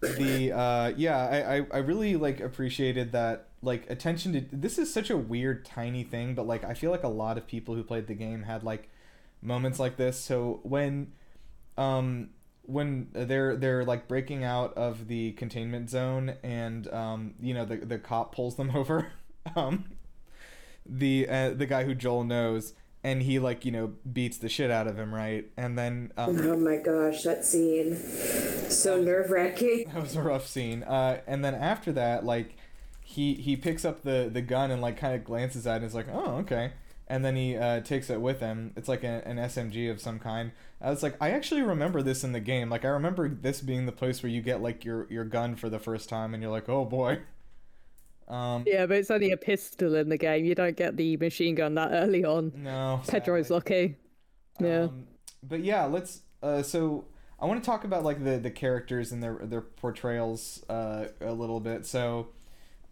[0.00, 4.92] the uh, yeah, I, I I really like appreciated that like attention to this is
[4.92, 7.82] such a weird tiny thing, but like I feel like a lot of people who
[7.82, 8.90] played the game had like
[9.42, 10.18] moments like this.
[10.18, 11.12] So when
[11.76, 12.30] um
[12.68, 17.76] when they're they're like breaking out of the containment zone and um you know the
[17.76, 19.10] the cop pulls them over
[19.56, 19.86] um
[20.84, 24.70] the uh, the guy who Joel knows and he like you know beats the shit
[24.70, 27.96] out of him right and then um, Oh my gosh, that scene.
[28.70, 29.84] So nerve wracking.
[29.94, 32.56] that was a rough scene uh and then after that like
[33.02, 35.84] he he picks up the the gun and like kind of glances at it and
[35.86, 36.72] is like oh okay
[37.08, 40.18] and then he uh, takes it with him it's like a, an smg of some
[40.18, 43.60] kind i was like i actually remember this in the game like i remember this
[43.60, 46.42] being the place where you get like your your gun for the first time and
[46.42, 47.18] you're like oh boy
[48.28, 50.44] um Yeah, but it's only a pistol in the game.
[50.44, 52.52] You don't get the machine gun that early on.
[52.54, 53.54] no Pedro's sadly.
[53.56, 53.96] lucky.
[54.60, 54.88] Yeah.
[54.88, 55.06] Um,
[55.42, 56.22] but yeah, let's.
[56.42, 57.06] Uh, so
[57.40, 61.32] I want to talk about like the the characters and their their portrayals uh, a
[61.32, 61.86] little bit.
[61.86, 62.28] So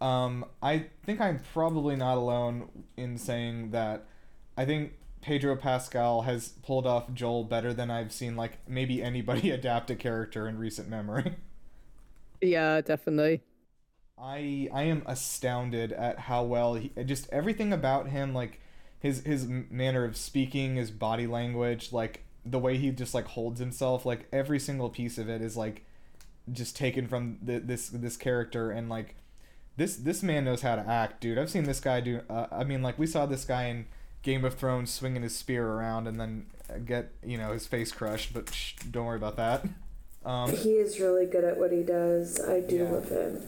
[0.01, 4.05] um, I think I'm probably not alone in saying that
[4.55, 9.51] I think Pedro Pascal has pulled off Joel better than I've seen like maybe anybody
[9.51, 11.35] adapt a character in recent memory.
[12.41, 13.43] Yeah, definitely.
[14.17, 18.59] I I am astounded at how well he just everything about him like
[18.99, 23.59] his his manner of speaking, his body language, like the way he just like holds
[23.59, 25.83] himself, like every single piece of it is like
[26.51, 29.15] just taken from the, this this character and like
[29.77, 31.37] this this man knows how to act, dude.
[31.37, 33.85] I've seen this guy do uh, I mean like we saw this guy in
[34.23, 36.47] Game of Thrones swinging his spear around and then
[36.85, 39.63] get, you know, his face crushed, but shh, don't worry about that.
[40.25, 42.39] Um He is really good at what he does.
[42.43, 42.89] I do Yeah.
[42.91, 43.41] love him.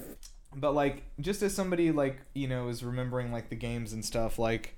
[0.56, 4.40] but like just as somebody like you know is remembering like the games and stuff
[4.40, 4.76] like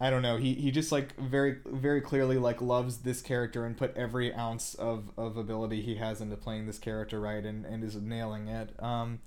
[0.00, 3.76] i don't know he, he just like very very clearly like loves this character and
[3.78, 7.82] put every ounce of, of ability he has into playing this character right and, and
[7.82, 9.20] is nailing it um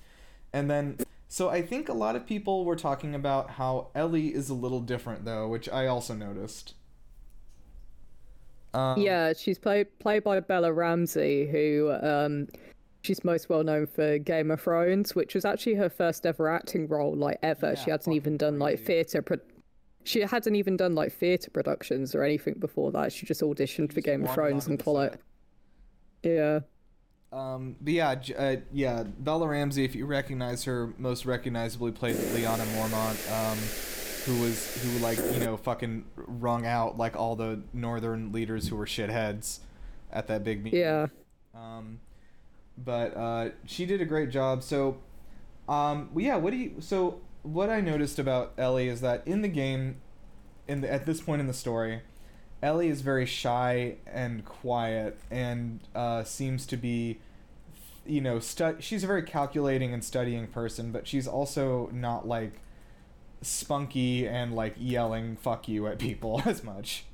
[0.53, 0.95] and then
[1.31, 4.81] so i think a lot of people were talking about how ellie is a little
[4.81, 6.73] different though which i also noticed
[8.73, 12.47] um, Yeah, she's played played by Bella Ramsey, who um,
[13.01, 16.87] she's most well known for Game of Thrones, which was actually her first ever acting
[16.87, 17.69] role, like ever.
[17.69, 19.21] Yeah, she hadn't even done like theatre.
[19.21, 19.37] Pro-
[20.03, 23.11] she hadn't even done like theatre productions or anything before that.
[23.11, 25.19] She just auditioned for just Game of Thrones and set.
[26.23, 26.59] Yeah.
[27.31, 32.65] Um, but yeah, uh, yeah, Bella Ramsey, if you recognize her, most recognizably played Lyanna
[32.75, 33.57] Mormont, um,
[34.25, 38.75] who was who like you know fucking wrung out like all the northern leaders who
[38.75, 39.59] were shitheads
[40.11, 40.81] at that big meeting.
[40.81, 41.07] Yeah.
[41.55, 42.01] Um,
[42.77, 44.63] but uh, she did a great job.
[44.63, 44.97] So,
[45.69, 46.35] um, well, yeah.
[46.35, 46.75] What do you?
[46.79, 50.01] So, what I noticed about Ellie is that in the game,
[50.67, 52.01] in the, at this point in the story,
[52.61, 57.19] Ellie is very shy and quiet, and uh, seems to be,
[58.05, 62.59] you know, stu- She's a very calculating and studying person, but she's also not like
[63.41, 67.05] spunky and like yelling "fuck you" at people as much.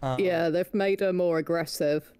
[0.00, 2.12] Um, Yeah, they've made her more aggressive.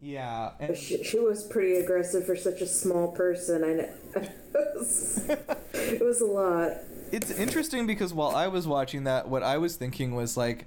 [0.00, 0.52] Yeah.
[0.60, 3.64] And, She, she was pretty aggressive for such a small person.
[3.64, 3.88] I know.
[4.16, 4.32] it,
[4.76, 5.28] was,
[5.72, 6.72] it was a lot.
[7.12, 10.66] it's interesting because while I was watching that, what I was thinking was like,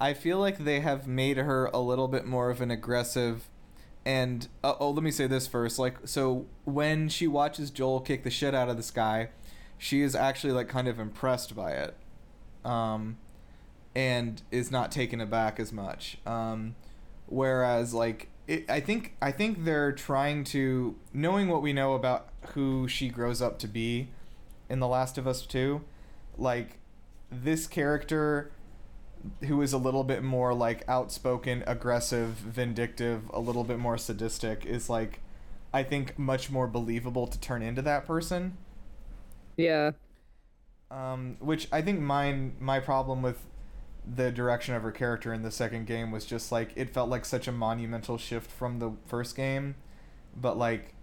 [0.00, 3.48] I feel like they have made her a little bit more of an aggressive.
[4.04, 5.78] And uh, oh, let me say this first.
[5.78, 9.28] Like, so when she watches Joel kick the shit out of this guy,
[9.76, 11.96] she is actually like kind of impressed by it,
[12.64, 13.18] um,
[13.94, 16.18] and is not taken aback as much.
[16.26, 16.76] Um,
[17.26, 22.28] whereas like it, I think I think they're trying to knowing what we know about
[22.54, 24.08] who she grows up to be
[24.68, 25.82] in The Last of Us 2,
[26.38, 26.78] like
[27.30, 28.52] this character
[29.46, 34.64] who is a little bit more like outspoken, aggressive, vindictive, a little bit more sadistic
[34.64, 35.20] is like
[35.72, 38.56] I think much more believable to turn into that person.
[39.56, 39.92] Yeah.
[40.90, 43.46] Um, which I think mine my problem with
[44.06, 47.24] the direction of her character in the second game was just like it felt like
[47.24, 49.76] such a monumental shift from the first game,
[50.36, 50.94] but like,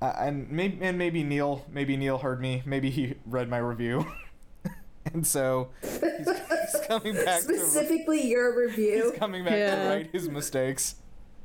[0.00, 4.06] uh, and maybe and maybe Neil maybe Neil heard me maybe he read my review,
[5.12, 6.28] and so he's,
[6.86, 9.10] coming back Specifically, your review.
[9.10, 9.88] he's coming back to Yeah.
[9.88, 10.96] right his mistakes.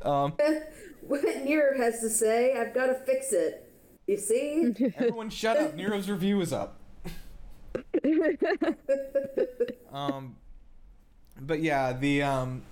[0.02, 0.34] Um,
[1.02, 3.66] what Nero has to say, I've got to fix it.
[4.08, 4.74] You see?
[4.98, 5.76] everyone shut up.
[5.76, 6.80] Nero's review is up.
[9.94, 10.36] um,
[11.40, 12.64] but yeah, the um,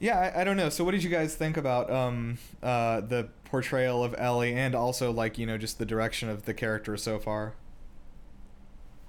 [0.00, 0.68] yeah, I, I don't know.
[0.68, 5.10] So, what did you guys think about um, uh, the portrayal of Ellie, and also
[5.10, 7.54] like you know just the direction of the character so far?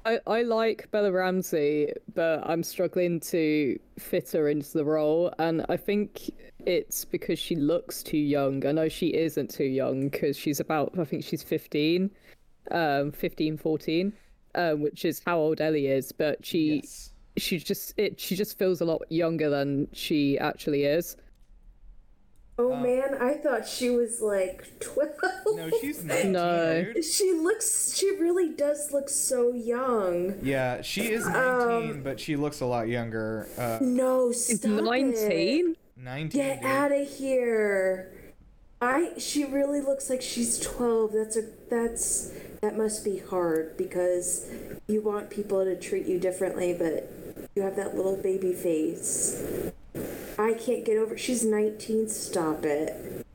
[0.10, 5.32] I, I like Bella Ramsey, but I'm struggling to fit her into the role.
[5.38, 6.32] And I think
[6.66, 8.66] it's because she looks too young.
[8.66, 12.10] I know she isn't too young because she's about, I think she's 15,
[12.72, 14.14] um, 15, 14,
[14.56, 16.12] um, which is how old Ellie is.
[16.12, 17.12] But she, Yes.
[17.38, 21.18] she just, it, she just feels a lot younger than she actually is.
[22.62, 25.10] Oh Uh, man, I thought she was like 12.
[25.56, 26.84] No, she's 19, No.
[26.94, 27.06] dude.
[27.06, 30.36] She looks, she really does look so young.
[30.44, 33.48] Yeah, she is 19, but she looks a lot younger.
[33.58, 35.70] Uh, No, Is stop 19?
[35.72, 35.78] It.
[35.98, 36.30] 19.
[36.30, 38.12] Get out of here.
[38.82, 41.12] I she really looks like she's 12.
[41.14, 44.46] That's a that's that must be hard because
[44.88, 47.10] you want people to treat you differently, but
[47.56, 49.44] you have that little baby face.
[50.38, 51.18] I can't get over.
[51.18, 52.08] She's 19.
[52.08, 53.26] Stop it.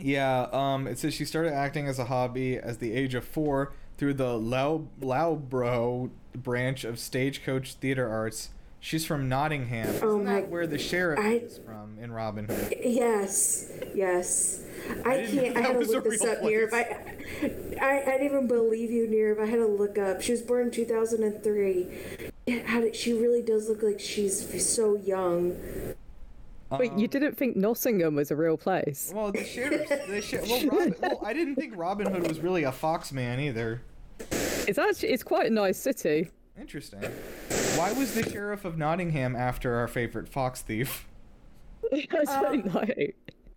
[0.00, 3.72] Yeah, um, it says she started acting as a hobby as the age of four
[3.96, 8.50] through the Lau Loughborough branch of Stagecoach Theatre Arts.
[8.80, 9.88] She's from Nottingham.
[9.88, 12.74] Isn't Oh my- that where the sheriff I- is from in Robin Hood?
[12.80, 14.62] Yes, yes.
[15.04, 15.56] I, didn't can't.
[15.56, 16.72] I had to look this up, Nirav.
[16.72, 19.42] I, I, I didn't even believe you, Nirav.
[19.42, 20.22] I had to look up.
[20.22, 21.88] She was born in 2003.
[22.46, 25.56] Yeah, How did, she really does look like she's so young.
[26.70, 29.10] Wait, you um, didn't think Nottingham was a real place?
[29.14, 29.88] Well, the sheriff.
[29.88, 33.40] The sher- well, Robin, well, I didn't think Robin Hood was really a fox man
[33.40, 33.82] either.
[34.30, 36.30] It's actually, it's quite a nice city.
[36.60, 37.00] Interesting.
[37.76, 41.06] Why was the sheriff of Nottingham after our favorite fox thief?
[41.92, 42.84] I don't um, know.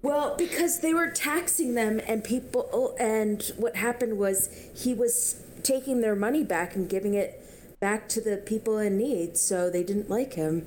[0.01, 5.43] Well, because they were taxing them, and people, oh, and what happened was he was
[5.63, 7.43] taking their money back and giving it
[7.79, 10.65] back to the people in need, so they didn't like him.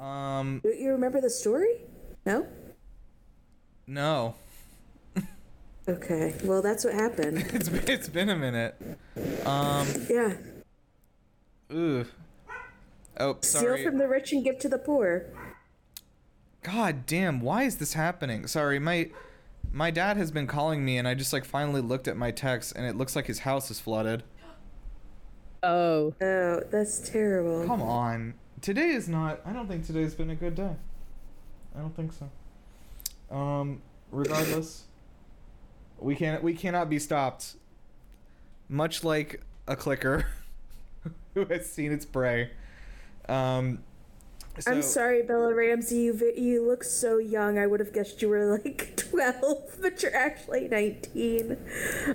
[0.00, 1.82] Um, Do you remember the story?
[2.24, 2.46] No?
[3.86, 4.34] no.
[5.88, 7.38] Okay, well, that's what happened.
[7.54, 8.76] It's been, it's been a minute.
[9.44, 10.34] Um, Yeah.
[11.72, 12.06] ooh.
[13.18, 15.26] Oh, Steal from the rich and give to the poor.
[16.62, 18.46] God damn, why is this happening?
[18.46, 19.10] Sorry, my
[19.72, 22.74] my dad has been calling me and I just like finally looked at my text
[22.76, 24.22] and it looks like his house is flooded.
[25.62, 27.66] Oh, Oh, that's terrible.
[27.66, 28.34] Come on.
[28.60, 30.76] Today is not I don't think today's been a good day.
[31.74, 33.34] I don't think so.
[33.34, 34.84] Um regardless,
[35.98, 37.54] we can't we cannot be stopped.
[38.68, 40.26] Much like a clicker
[41.34, 42.50] who has seen its prey.
[43.28, 43.82] Um
[44.66, 45.96] I'm sorry, Bella Ramsey.
[46.00, 47.58] You you look so young.
[47.58, 51.56] I would have guessed you were like 12, but you're actually 19.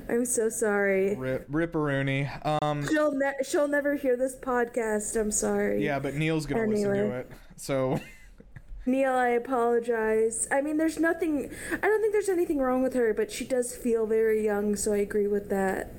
[0.10, 1.16] I'm so sorry.
[1.16, 2.30] Rip, Ripperoonie.
[2.62, 5.20] Um, She'll ne- she'll never hear this podcast.
[5.20, 5.84] I'm sorry.
[5.84, 7.32] yeah, but Neil's gonna listen to it.
[7.56, 8.00] So,
[8.86, 10.48] Neil, I apologize.
[10.52, 11.50] I mean, there's nothing.
[11.72, 14.94] I don't think there's anything wrong with her, but she does feel very young, so
[14.94, 15.92] I agree with that.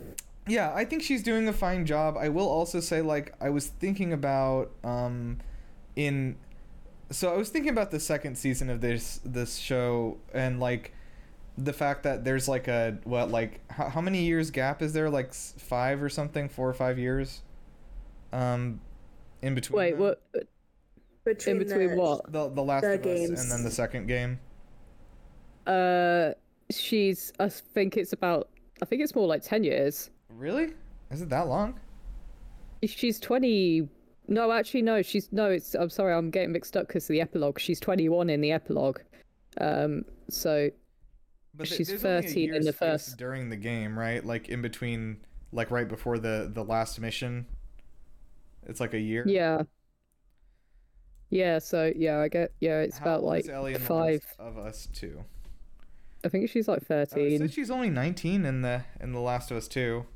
[0.46, 2.16] yeah, I think she's doing a fine job.
[2.16, 5.38] I will also say, like, I was thinking about, um,
[5.96, 6.36] in,
[7.10, 10.92] so I was thinking about the second season of this this show and like
[11.58, 15.10] the fact that there's like a what like how, how many years gap is there
[15.10, 17.42] like five or something four or five years
[18.32, 18.80] um
[19.42, 19.98] in between wait, them?
[19.98, 20.22] what?
[21.24, 22.22] Between In between the, what?
[22.28, 24.40] the the last The of us and then the second game
[25.66, 26.32] Uh,
[26.70, 27.32] she's.
[27.40, 28.48] I think it's about.
[28.82, 30.10] I think it's more like ten years.
[30.28, 30.74] really
[31.10, 31.78] is it that long
[32.84, 33.88] She's twenty.
[34.28, 35.02] No, actually, no.
[35.02, 35.50] She's no.
[35.50, 35.74] It's.
[35.74, 36.12] I'm sorry.
[36.14, 37.58] I'm getting mixed up because of the epilogue.
[37.60, 39.00] She's twenty-one in the epilogue.
[39.60, 40.04] Um.
[40.28, 40.70] So
[41.54, 43.16] But She's there's only a 13 in the first.
[43.16, 44.24] during the game, right?
[44.24, 45.18] Like in between,
[45.52, 47.46] like right before the the last mission.
[48.66, 49.24] It's like a year.
[49.28, 49.62] yeah.
[51.30, 51.58] Yeah.
[51.58, 52.52] So yeah, I get.
[52.60, 54.24] Yeah, it's How about like Ellie in the five.
[54.38, 55.24] Of Us two?
[56.24, 57.48] I think she's like Oh, it thirteen.
[57.48, 60.06] she's only 19 in the in the Last of Us two.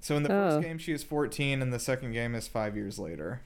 [0.00, 0.60] So in the first Oh.
[0.60, 3.42] game she is 14, and the second game is five years later.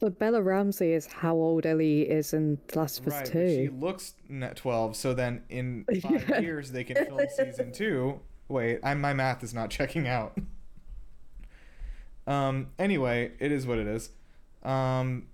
[0.00, 3.48] But Bella Ramsey is how old Ellie is in The Last of Us right, 2.
[3.48, 4.14] she looks
[4.54, 6.38] 12, so then in five Yeah.
[6.38, 8.20] years they can film season two.
[8.48, 10.38] Wait, I'm, my math is not checking out.
[12.26, 12.68] um.
[12.78, 14.10] Anyway, it is what it is.
[14.62, 15.26] Um.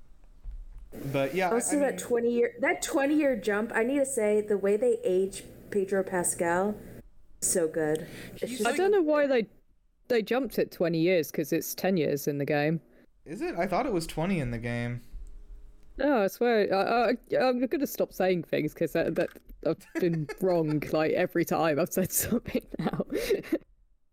[1.12, 3.72] But yeah, I- Also, I that mean- twenty year that twenty year jump.
[3.74, 6.76] I need to say the way they age Pedro Pascal,
[7.40, 8.06] so good.
[8.34, 9.46] It's He's just, I don't know why they
[10.08, 12.80] they jumped it 20 years because it's 10 years in the game.
[13.24, 13.54] is it?
[13.58, 15.00] I thought it was 20 in the game.
[15.96, 19.30] No, I swear, I, I, I'm gonna stop saying things because that, that
[19.64, 23.04] I've been wrong like every time I've said something now.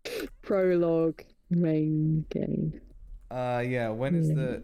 [0.44, 2.80] Prologue, main game.
[3.30, 3.90] Uh, yeah.
[3.90, 4.64] When is the?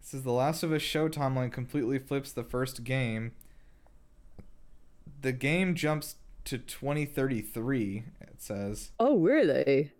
[0.00, 3.32] This is the Last of Us show timeline completely flips the first game.
[5.22, 8.04] The game jumps to 2033.
[8.20, 8.92] It says.
[8.98, 9.92] Oh, really?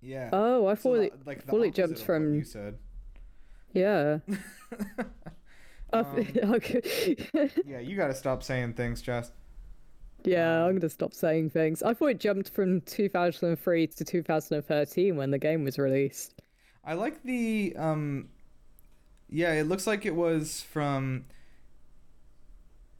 [0.00, 0.30] Yeah.
[0.32, 2.34] Oh, I thought it, like the thought it opposite jumped from.
[2.34, 2.78] you said.
[3.72, 4.18] Yeah.
[4.28, 4.34] I
[5.92, 6.06] Um,
[6.54, 7.16] okay.
[7.66, 9.32] yeah, you got to stop saying things, Jess.
[10.24, 11.82] yeah, I'm gonna stop saying things.
[11.82, 16.42] I thought it jumped from 2003 to 2013 when the game was released.
[16.84, 18.28] I like the um
[19.28, 21.24] yeah, it looks like it was from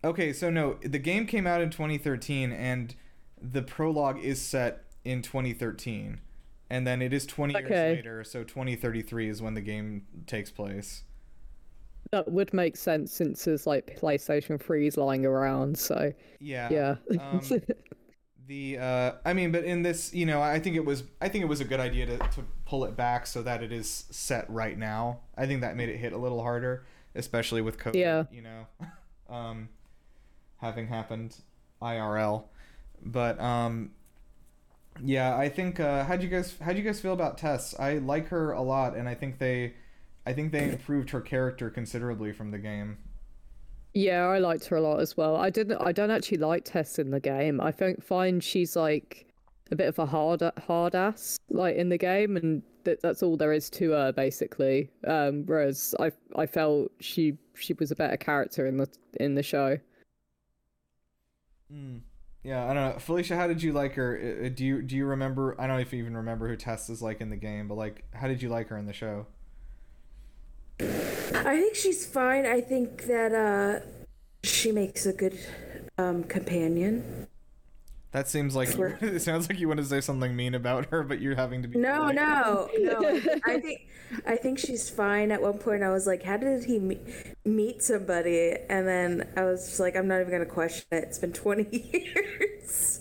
[0.02, 2.94] Okay, so no, the game came out in 2013 and
[3.40, 6.20] the prologue is set in 2013.
[6.70, 7.68] And then it is 20 Okay.
[7.68, 11.02] years later, so 2033 is when the game takes place.
[12.12, 15.76] That would make sense since there's like PlayStation 3s lying around.
[15.78, 16.68] So Yeah.
[16.70, 16.96] yeah.
[17.20, 17.40] Um,
[18.46, 21.42] the uh I mean, but in this, you know, I think it was I think
[21.42, 24.48] it was a good idea to to pull it back so that it is set
[24.50, 25.20] right now.
[25.36, 28.24] I think that made it hit a little harder, especially with COVID, Yeah.
[28.32, 28.66] you know.
[29.28, 29.68] um
[30.60, 31.36] having happened
[31.82, 32.44] IRL.
[33.02, 33.92] But um
[35.02, 37.74] yeah, I think uh how'd you guys how'd you guys feel about Tess?
[37.78, 39.74] I like her a lot and I think they
[40.26, 42.98] I think they improved her character considerably from the game.
[43.94, 45.36] Yeah, I liked her a lot as well.
[45.36, 45.78] I didn't.
[45.78, 47.60] I don't actually like Tess in the game.
[47.60, 49.26] I think find she's like
[49.72, 53.36] a bit of a hard hard ass like in the game, and that that's all
[53.36, 54.90] there is to her basically.
[55.06, 58.88] Um, whereas I I felt she she was a better character in the
[59.18, 59.78] in the show.
[61.72, 62.00] Mm.
[62.42, 62.98] Yeah, I don't know.
[62.98, 64.48] Felicia, how did you like her?
[64.48, 65.60] Do you do you remember?
[65.60, 68.04] I don't if you even remember who Tess is like in the game, but like,
[68.14, 69.26] how did you like her in the show?
[70.80, 72.46] I think she's fine.
[72.46, 73.86] I think that uh,
[74.42, 75.38] she makes a good
[75.98, 77.26] um, companion.
[78.12, 78.68] That seems like
[79.00, 81.68] it sounds like you want to say something mean about her, but you're having to
[81.68, 81.78] be.
[81.78, 82.14] No, polite.
[82.16, 83.20] no, no.
[83.46, 83.86] I think
[84.26, 85.30] I think she's fine.
[85.30, 87.00] At one point, I was like, "How did he meet,
[87.44, 91.04] meet somebody?" And then I was just like, "I'm not even gonna question it.
[91.04, 91.68] It's been 20
[92.14, 93.00] years."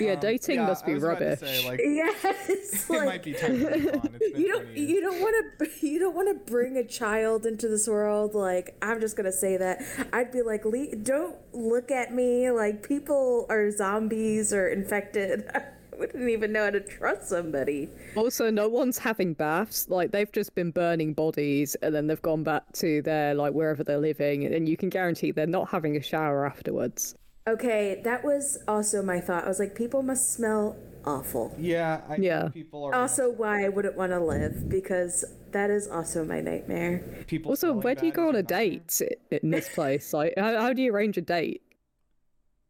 [0.00, 1.40] Yeah, Um, dating yeah, must I be was about to rubbish.
[1.40, 2.24] say, like, yes,
[2.90, 4.18] it might be time to move on.
[4.34, 7.88] You don't you don't want to you don't want to bring a child into this
[7.88, 9.82] world like i'm just gonna say that
[10.12, 15.62] i'd be like "Le- don't look at me like people are zombies or infected i
[15.98, 19.88] wouldn't even know how to trust somebody Also, no one's having baths.
[19.88, 23.82] Like they've just been burning bodies, and then they've gone back to their like wherever
[23.82, 27.14] they're living, and you can guarantee they're not having a shower afterwards.
[27.46, 32.18] Okay that was also my thought i was like people must smell awful Yeah, I
[32.18, 32.40] Yeah.
[32.42, 36.40] think people are also why i wouldn't want to live because that is also my
[36.40, 37.52] nightmare people.
[37.52, 40.12] Also, smelling where do you go on a date in this place?
[40.12, 41.62] Like, how, how do you arrange a date?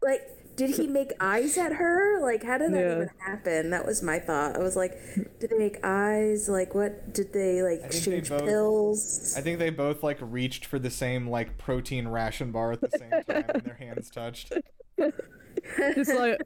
[0.02, 0.22] like
[0.58, 2.94] did he make eyes at her like how did that Yeah.
[2.96, 4.92] even happen that was my thought i was like
[5.40, 9.40] did they make eyes like what did they like think they exchange both- pills I
[9.40, 13.10] think they both like reached for the same like protein ration bar at the same
[13.10, 14.52] time, and their hands touched.
[14.96, 16.40] It's like,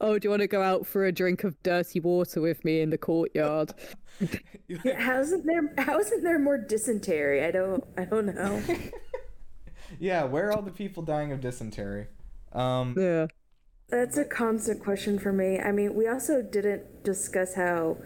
[0.00, 2.80] oh, do you want to go out for a drink of dirty water with me
[2.80, 3.72] in the courtyard?
[4.68, 8.62] yeah, how isn't there how isn't there more dysentery i don't i don't know
[9.98, 12.06] yeah, where are all the people dying of dysentery?
[12.52, 13.26] Um, Yeah.
[13.88, 17.98] that's a constant question for me i mean we also didn't discuss how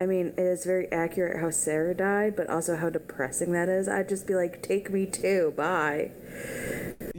[0.00, 3.88] i mean it is very accurate how sarah died but also how depressing that is
[3.88, 6.10] i'd just be like take me too bye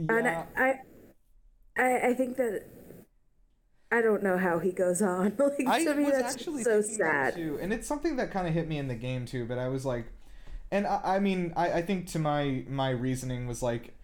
[0.08, 0.44] and yeah.
[0.56, 0.80] I, I
[1.76, 2.64] I I think that
[3.90, 5.34] I don't know how he goes on.
[5.38, 7.34] like I to me, was that's actually so thinking that sad.
[7.34, 9.44] too, and it's something that kind of hit me in the game too.
[9.46, 10.06] But I was like,
[10.70, 13.94] and I, I mean, I, I think to my my reasoning was like,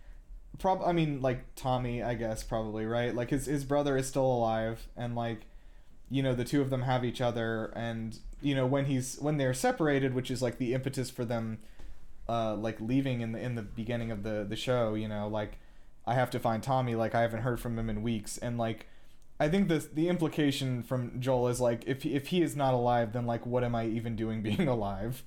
[0.62, 3.14] prob I mean like Tommy, I guess probably right.
[3.14, 5.40] Like his his brother is still alive, and like,
[6.08, 9.36] you know, the two of them have each other, and you know when he's when
[9.36, 11.58] they're separated, which is like the impetus for them,
[12.28, 14.94] uh, like leaving in the in the beginning of the the show.
[14.94, 15.58] You know, like
[16.06, 16.94] I have to find Tommy.
[16.94, 18.86] Like I haven't heard from him in weeks, and like.
[19.40, 23.12] I think this the implication from Joel is like if if he is not alive,
[23.12, 25.24] then like what am I even doing being alive?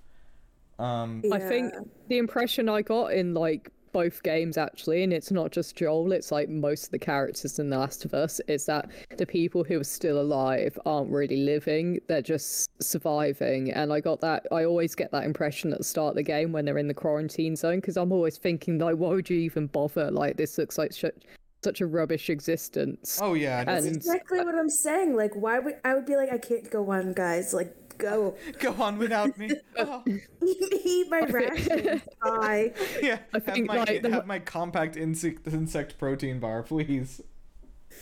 [0.79, 1.73] Um, I think
[2.07, 6.29] the impression I got in like both games actually, and it's not just Joel, it's
[6.29, 9.79] like most of the characters in The Last of Us, is that the people who
[9.79, 13.71] are still alive aren't really living, they're just surviving.
[13.71, 16.51] And I got that, I always get that impression at the start of the game
[16.51, 19.67] when they're in the quarantine zone, because I'm always thinking, like, why would you even
[19.67, 20.11] bother?
[20.11, 21.05] Like, this looks like sh-
[21.63, 23.17] such a rubbish existence.
[23.23, 25.15] oh yeah, no, And- it's- exactly what I'm saying.
[25.15, 27.53] Like, why would I would be like, I can't go on, guys.
[27.53, 29.51] Like, go go on without me.
[29.77, 30.23] Oh, eat,
[30.85, 32.01] eat my rations.
[32.23, 32.73] Bye.
[33.01, 37.21] yeah, have think, my like, the- have my compact insect insect protein bar, please.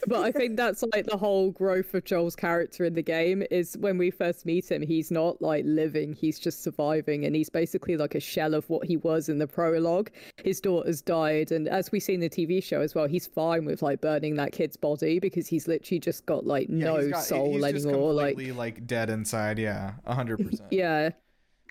[0.07, 3.77] But I think that's like the whole growth of Joel's character in the game is
[3.77, 7.97] when we first meet him, he's not like living, he's just surviving, and he's basically
[7.97, 10.09] like a shell of what he was in the prologue.
[10.43, 13.65] His daughter's died, and as we see in the TV show as well, he's fine
[13.65, 17.23] with like burning that kid's body because he's literally just got like Yeah, no got,
[17.23, 18.13] soul anymore.
[18.13, 19.59] Like, like dead inside.
[19.59, 20.67] Yeah, hundred percent.
[20.71, 21.11] yeah.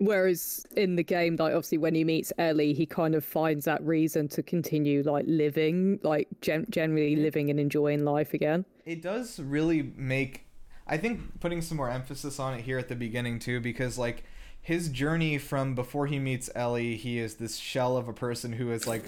[0.05, 3.83] Whereas in the game, like obviously when he meets Ellie, he kind of finds that
[3.85, 8.65] reason to continue like living, like gen- generally living and enjoying life again.
[8.85, 10.47] it does really make
[10.89, 14.25] i think putting some more emphasis on it here at the beginning too because like
[14.61, 18.73] his journey from before he meets ellie he is this shell of a person who
[18.73, 19.05] is like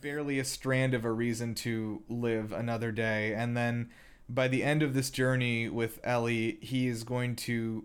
[0.00, 3.90] barely a strand of a reason to live another day and then
[4.28, 7.84] by the end of this journey with ellie he is going to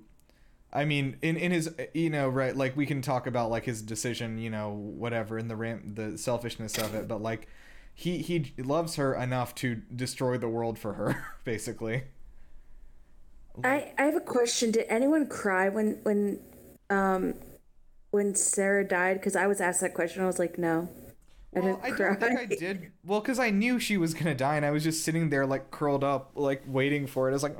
[0.75, 3.81] I mean, in, in his, you know, right, like we can talk about like his
[3.81, 7.47] decision, you know, whatever, in the ram, the selfishness of it, but like,
[7.97, 12.03] he he loves her enough to destroy the world for her, basically.
[13.63, 14.71] I I have a question.
[14.71, 16.39] Did anyone cry when when
[16.89, 17.33] um
[18.11, 19.15] when Sarah died?
[19.19, 20.23] Because I was asked that question.
[20.23, 20.89] I was like, no.
[21.55, 22.09] I Well, didn't I cry.
[22.09, 22.91] don't think I did.
[23.03, 25.71] Well, because I knew she was gonna die, and I was just sitting there like
[25.71, 27.31] curled up, like waiting for it.
[27.31, 27.55] I was like,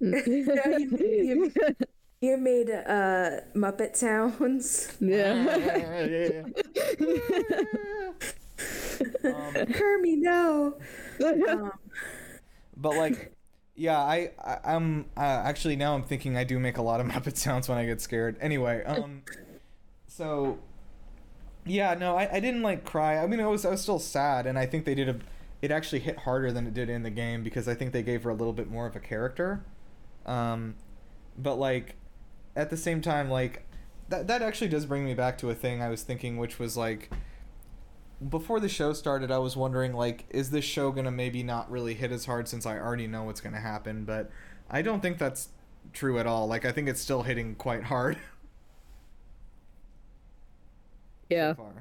[0.26, 1.52] you, you,
[2.20, 4.96] you made uh Muppet sounds.
[5.00, 5.24] Yeah.
[9.24, 10.76] um, Kermie, no.
[11.22, 11.72] Um,
[12.76, 13.32] but like
[13.74, 17.06] yeah i, I i'm uh, actually now i'm thinking i do make a lot of
[17.06, 19.22] muppet sounds when i get scared anyway um
[20.06, 20.58] so
[21.64, 24.46] yeah no i, I didn't like cry i mean i was i was still sad
[24.46, 25.16] and i think they did a
[25.62, 28.22] it actually hit harder than it did in the game because i think they gave
[28.24, 29.62] her a little bit more of a character
[30.26, 30.74] um
[31.38, 31.96] but like
[32.56, 33.64] at the same time like
[34.08, 36.76] that that actually does bring me back to a thing i was thinking which was
[36.76, 37.10] like
[38.28, 41.94] before the show started, I was wondering like, is this show gonna maybe not really
[41.94, 44.04] hit as hard since I already know what's gonna happen?
[44.04, 44.30] But
[44.68, 45.48] I don't think that's
[45.92, 46.46] true at all.
[46.46, 48.18] Like, I think it's still hitting quite hard
[51.30, 51.54] yeah.
[51.54, 51.72] so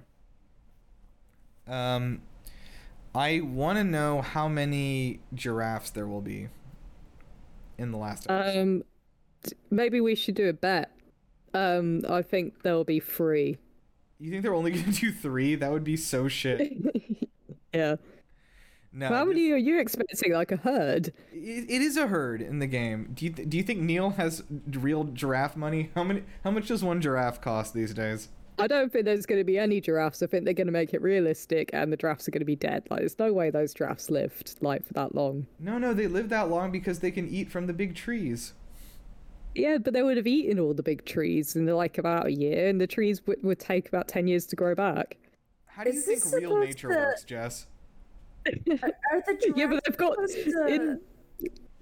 [1.67, 1.67] far.
[1.67, 2.21] Um,
[3.13, 6.47] I want to know how many giraffes there will be
[7.79, 8.29] in the last.
[8.29, 8.61] episode.
[8.61, 8.83] Um,
[9.71, 10.91] maybe we should do a bet.
[11.53, 13.57] Um, I think there'll be three.
[14.19, 15.55] you think they're only gonna do three?
[15.55, 16.73] That would be so shit.
[17.73, 17.95] yeah.
[18.91, 20.33] No, How many are you expecting?
[20.33, 21.13] Like a herd?
[21.31, 23.11] It, it is a herd in the game.
[23.13, 25.91] Do you th- do you think Neil has real giraffe money?
[25.95, 26.23] How many?
[26.43, 28.29] How much does one giraffe cost these days?
[28.59, 30.21] I don't think there's going to be any giraffes.
[30.21, 32.55] I think they're going to make it realistic, and the giraffes are going to be
[32.55, 32.83] dead.
[32.89, 35.47] Like, there's no way those giraffes lived like for that long.
[35.59, 38.53] No, no, they live that long because they can eat from the big trees.
[39.55, 42.67] Yeah, but they would have eaten all the big trees in like about a year,
[42.67, 45.17] and the trees would, would take about ten years to grow back.
[45.65, 47.67] How do you think real nature to- works, Jess?
[48.47, 50.99] are the yeah, but they've got to- in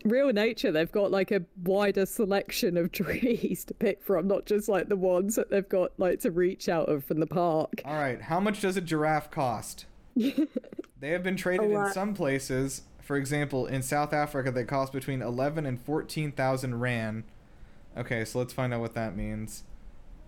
[0.05, 4.69] real nature they've got like a wider selection of trees to pick from, not just
[4.69, 7.81] like the ones that they've got like to reach out of from the park.
[7.85, 9.85] All right, how much does a giraffe cost?
[10.15, 12.83] they have been traded in some places.
[13.01, 17.23] For example, in South Africa, they cost between eleven and fourteen thousand rand.
[17.95, 19.63] Okay, so let's find out what that means.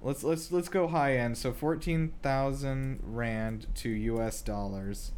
[0.02, 1.38] Let's let's let's go high end.
[1.38, 4.42] So fourteen thousand rand to U.S.
[4.42, 5.12] dollars.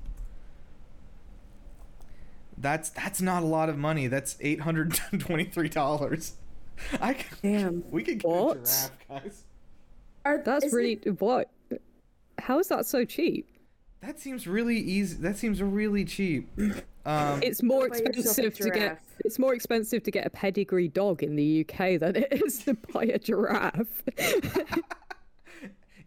[2.61, 4.07] That's that's not a lot of money.
[4.07, 6.33] That's eight hundred twenty-three dollars.
[7.01, 7.83] I can, Damn.
[7.91, 8.57] we could get What?
[8.57, 9.43] a giraffe, guys.
[10.25, 11.49] Are, That's is it- really what?
[12.37, 13.47] How is that so cheap?
[14.01, 15.15] That seems really easy.
[15.17, 16.49] That seems really cheap.
[17.03, 19.01] Um, It's more buy yourself a expensive to get.
[19.25, 22.75] It's more expensive to get a pedigree dog in the UK than it is to
[22.75, 24.03] buy a giraffe.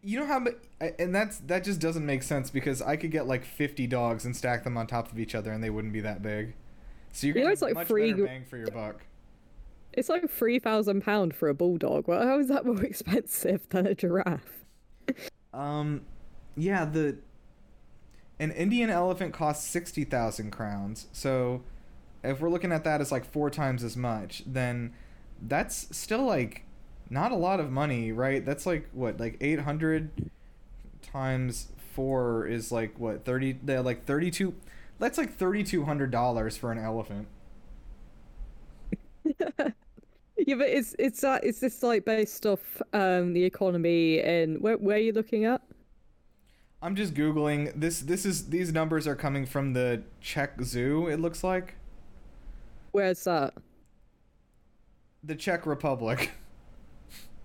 [0.05, 0.45] you know how,
[0.99, 4.37] and that's that just doesn't make sense because I could get like fifty dogs and
[4.37, 6.55] stack them on top of each other, and they wouldn't be that big.
[7.13, 9.07] So you're You know, it's like much free better bang for your buck.
[9.93, 12.09] it's like three thousand pound for a bulldog.
[12.09, 14.65] Well, how is that more expensive than a giraffe?
[15.53, 16.03] Um,
[16.57, 17.19] yeah, the
[18.39, 21.07] an Indian elephant costs sixty thousand crowns.
[21.13, 21.63] So,
[22.23, 24.93] if we're looking at that as like four times as much, then
[25.41, 26.64] that's still like
[27.11, 28.45] not a lot of money, right?
[28.45, 30.31] That's like what, like 800
[31.03, 34.55] times four is like what, 30, they're like 32,
[34.99, 37.29] that's like $3,200 for an elephant.
[40.37, 44.77] Yeah, but it's it's uh, is this like based off um the economy and where
[44.77, 45.63] where are you looking at?
[46.83, 48.01] I'm just googling this.
[48.01, 51.07] This is these numbers are coming from the Czech Zoo.
[51.09, 51.77] It looks like
[52.93, 53.55] Where's that?
[55.23, 56.31] the Czech Republic.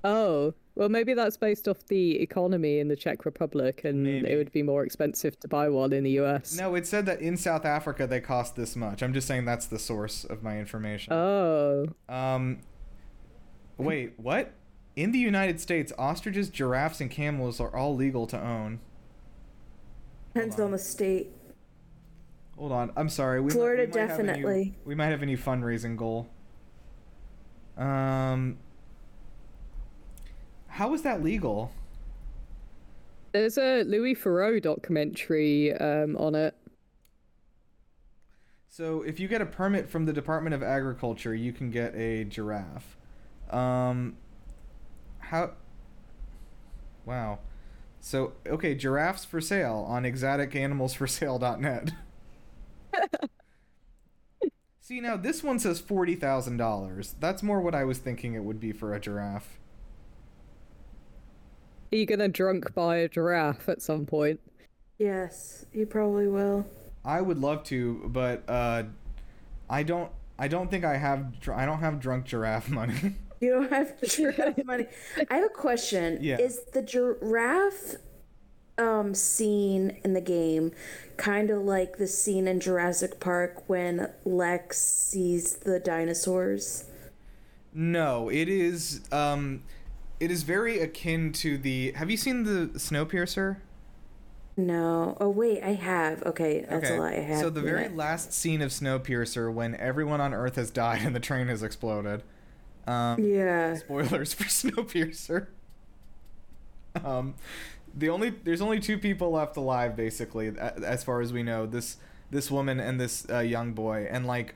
[0.04, 4.30] Oh, well, maybe that's based off the economy in the Czech Republic, and Maybe.
[4.32, 6.58] it would be more expensive to buy one in the US.
[6.58, 9.02] No, it said that in South Africa they cost this much.
[9.04, 11.12] I'm just saying that's the source of my information.
[11.12, 12.60] Oh, Um,
[13.78, 14.54] wait, what?
[14.96, 18.80] In the United States, ostriches, giraffes, and camels are all legal to own.
[20.34, 20.66] Depends on.
[20.68, 21.32] on the state.
[22.58, 23.40] Hold on, I'm sorry.
[23.42, 24.76] We Florida, we might have a new- definitely.
[24.86, 26.30] we might have a new fundraising goal.
[27.78, 28.58] Um,
[30.80, 31.72] how is that legal?
[33.34, 36.56] there's a Louis Theroux documentary um on it.
[38.70, 42.24] So if you get a permit from the Department of Agriculture, you can get a
[42.24, 42.96] giraffe.
[43.50, 44.16] Um,
[45.20, 45.52] how?
[47.06, 47.40] Wow.
[48.00, 51.92] So okay, giraffes for sale on exoticanimalsforsale.net.
[54.80, 57.16] See now, this one says forty thousand dollars.
[57.20, 59.59] That's more what I was thinking it would be for a giraffe.
[61.92, 64.40] Are you gonna drunk buy a giraffe at some point?
[64.98, 66.66] Yes, you probably will.
[67.04, 68.84] I would love to, but uh,
[69.70, 70.12] I don't.
[70.38, 71.40] I don't think I have.
[71.40, 73.16] dr- I don't have drunk giraffe money.
[73.42, 74.86] You don't have giraffe money.
[75.30, 76.20] I have a question.
[76.22, 76.38] Yeah.
[76.38, 77.96] Is the giraffe
[78.78, 80.72] um scene in the game
[81.18, 86.86] kind of like the scene in Jurassic Park when Lex sees the dinosaurs?
[87.74, 89.64] No, it is um
[90.20, 93.58] it is very akin to the Have you seen the Snowpiercer?
[94.58, 95.16] No.
[95.22, 96.22] Oh wait, I have.
[96.24, 97.14] Okay, that's a lie.
[97.14, 97.40] I have.
[97.40, 97.92] So the very yeah.
[97.94, 102.24] last scene of Snowpiercer when everyone on Earth has died and the train has exploded.
[102.86, 103.76] Um Yeah.
[103.76, 105.48] spoilers for Snowpiercer.
[107.04, 107.36] Um
[107.96, 111.66] the only there's only two people left alive basically as far as we know.
[111.66, 111.98] This
[112.32, 114.56] this woman and this uh, young boy and like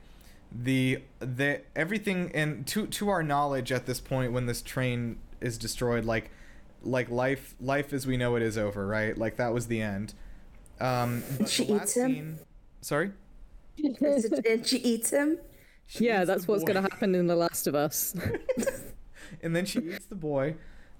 [0.52, 5.58] the the everything and to to our knowledge at this point when this train is
[5.58, 6.30] destroyed like
[6.82, 10.14] like life life as we know it is over right like that was the end
[10.80, 12.16] um She eats him?
[12.16, 12.38] scene-
[12.80, 13.12] sorry
[13.78, 15.38] Is and she eats him.
[15.86, 16.64] She yeah, eats that's what's boy.
[16.64, 18.14] gonna happen in The Last of Us.
[19.42, 20.56] and then she eats the boy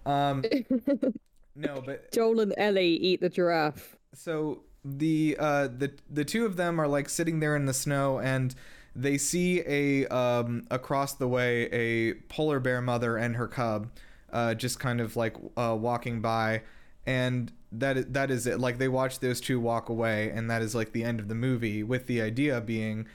[0.06, 0.50] um
[1.56, 3.96] no but Joel and Ellie eat the giraffe.
[4.14, 8.18] so the uh the the two of them are like sitting there in the snow
[8.18, 8.54] and
[8.94, 13.90] they see a um across the way a polar bear mother and her cub
[14.34, 16.60] uh just kind of like uh walking by
[17.06, 18.60] and that that is it.
[18.60, 21.34] Like they watch those two walk away and that is like the end of the
[21.34, 23.06] movie with the idea being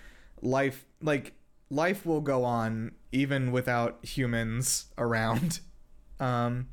[0.42, 1.34] life like
[1.70, 5.60] life will go on even without humans around.
[6.20, 6.68] Um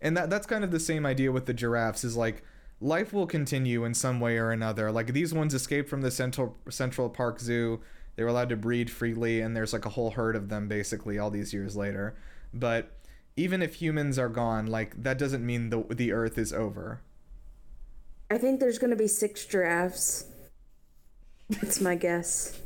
[0.00, 2.44] and that that's kind of the same idea with the giraffes is like
[2.80, 4.92] life will continue in some way or another.
[4.92, 7.80] Like these ones escaped from the central central park zoo.
[8.14, 11.18] They were allowed to breed freely and there's like a whole herd of them basically
[11.18, 12.14] all these years later.
[12.52, 12.93] But
[13.36, 17.00] even if humans are gone like that doesn't mean the the earth is over
[18.30, 20.24] I think there's gonna be six giraffes.
[21.50, 22.58] That's my guess.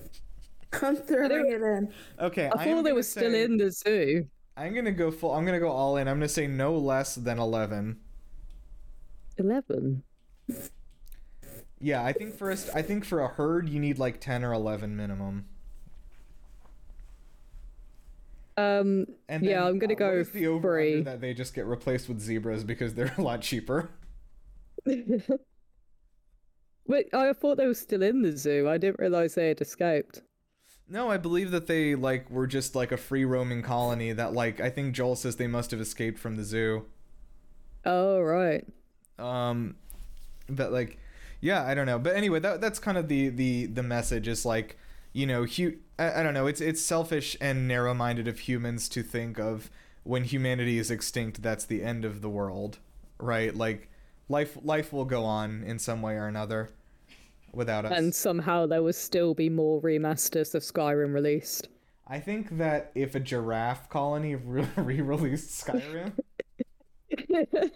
[0.80, 1.92] I'm throwing it in.
[2.20, 4.26] okay I am thought they gonna were still in the zoo.
[4.56, 7.38] i'm gonna go full i'm gonna go all in i'm gonna say no less than
[7.38, 7.98] 11
[9.38, 10.02] Eleven.
[11.80, 14.52] yeah i think for a, I think for a herd you need like 10 or
[14.52, 15.46] 11 minimum
[18.58, 21.02] Um, And yeah, then, I'm gonna uh, go is the over three.
[21.02, 23.90] that they just get replaced with zebras because they're a lot cheaper.
[26.86, 28.68] Wait, I thought they were still in the zoo.
[28.68, 30.22] I didn't realize they had escaped.
[30.88, 34.60] No, I believe that they like were just like a free roaming colony that like
[34.60, 36.86] I think Joel says they must have escaped from the zoo.
[37.84, 38.64] Oh right.
[39.18, 39.76] Um
[40.48, 40.98] but like
[41.40, 41.98] yeah, I don't know.
[41.98, 44.76] But anyway, that that's kind of the the the message is like,
[45.12, 49.02] you know, hu- I, I don't know, it's it's selfish and narrow-minded of humans to
[49.02, 49.70] think of
[50.04, 52.78] when humanity is extinct that's the end of the world,
[53.18, 53.54] right?
[53.54, 53.90] Like
[54.28, 56.70] life life will go on in some way or another
[57.52, 57.92] without us.
[57.96, 61.68] And somehow there will still be more remasters of Skyrim released.
[62.06, 66.12] I think that if a giraffe colony re- re-released Skyrim,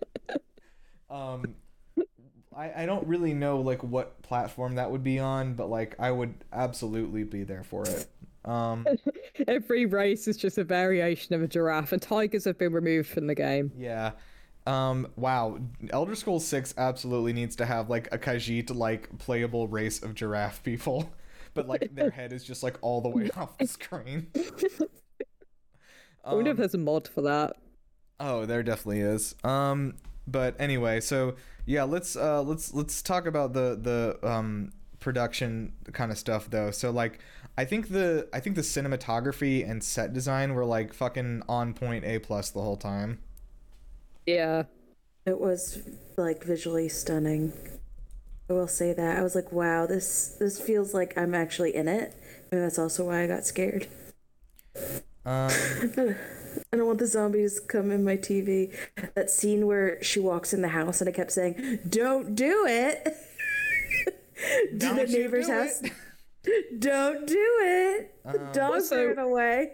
[1.10, 1.54] um,
[2.56, 6.10] I I don't really know like what platform that would be on, but like I
[6.10, 8.06] would absolutely be there for it.
[8.44, 8.88] Um,
[9.48, 13.26] Every race is just a variation of a giraffe, and tigers have been removed from
[13.26, 13.72] the game.
[13.74, 14.12] yeah.
[14.66, 15.58] Um, wow.
[15.90, 20.62] Elder Scrolls 6 absolutely needs to have like a Khajiit like playable race of giraffe
[20.62, 21.12] people.
[21.54, 24.28] But like their head is just like all the way off the screen.
[26.24, 27.56] I wonder if Um, there's a mod for that.
[28.20, 29.34] Oh, there definitely is.
[29.44, 29.94] Um,
[30.26, 31.34] but anyway, so
[31.66, 36.70] yeah, let's uh let's let's talk about the the um production kind of stuff though.
[36.70, 37.18] So like
[37.58, 42.04] I think the I think the cinematography and set design were like fucking on point
[42.04, 43.18] A plus the whole time.
[44.26, 44.64] Yeah.
[45.26, 45.78] It was
[46.16, 47.52] like visually stunning.
[48.50, 49.18] I will say that.
[49.18, 52.14] I was like, wow, this this feels like I'm actually in it.
[52.50, 53.88] Maybe that's also why I got scared.
[55.24, 55.50] Um
[56.72, 58.74] I don't want the zombies to come in my TV.
[59.14, 63.04] That scene where she walks in the house and I kept saying, "Don't do it."
[64.80, 65.82] to the neighbor's do house.
[66.80, 68.14] Don't do it.
[68.24, 69.72] The dogs Also- ran away.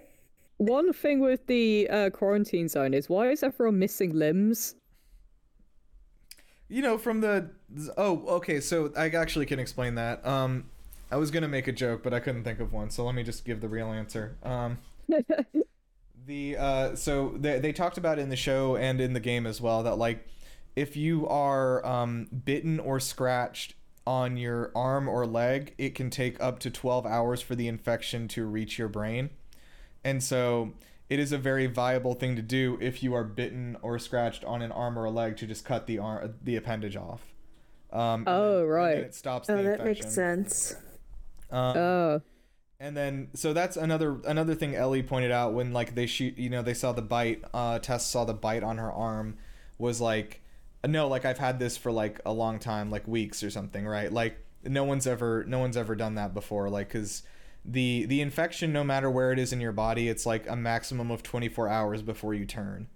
[0.58, 4.74] One thing with the uh, quarantine zone is why is everyone missing limbs?
[6.68, 7.48] you know from the
[7.96, 10.66] oh okay so i actually can explain that um
[11.10, 13.22] i was gonna make a joke but i couldn't think of one so let me
[13.22, 14.76] just give the real answer um
[16.28, 19.60] the uh so they, they talked about in the show and in the game as
[19.60, 20.24] well that like
[20.76, 23.74] if you are um bitten or scratched
[24.06, 28.28] on your arm or leg it can take up to 12 hours for the infection
[28.28, 29.30] to reach your brain
[30.04, 30.72] and so
[31.08, 34.60] it is a very viable thing to do if you are bitten or scratched on
[34.62, 37.22] an arm or a leg to just cut the arm the appendage off
[37.90, 38.98] um and Oh, then- and then right.
[38.98, 40.74] it stops the Oh, that infection makes sense.
[41.50, 42.22] um, Oh.
[42.80, 46.48] And then so that's another another thing Ellie pointed out when like they shoot you
[46.50, 49.36] know they saw the bite uh Tess saw the bite on her arm
[49.78, 50.40] was like
[50.86, 54.12] no like I've had this for like a long time like weeks or something right
[54.12, 57.22] like no one's ever no one's ever done that before like cuz
[57.64, 61.10] the the infection no matter where it is in your body it's like a maximum
[61.10, 62.86] of 24 hours before you turn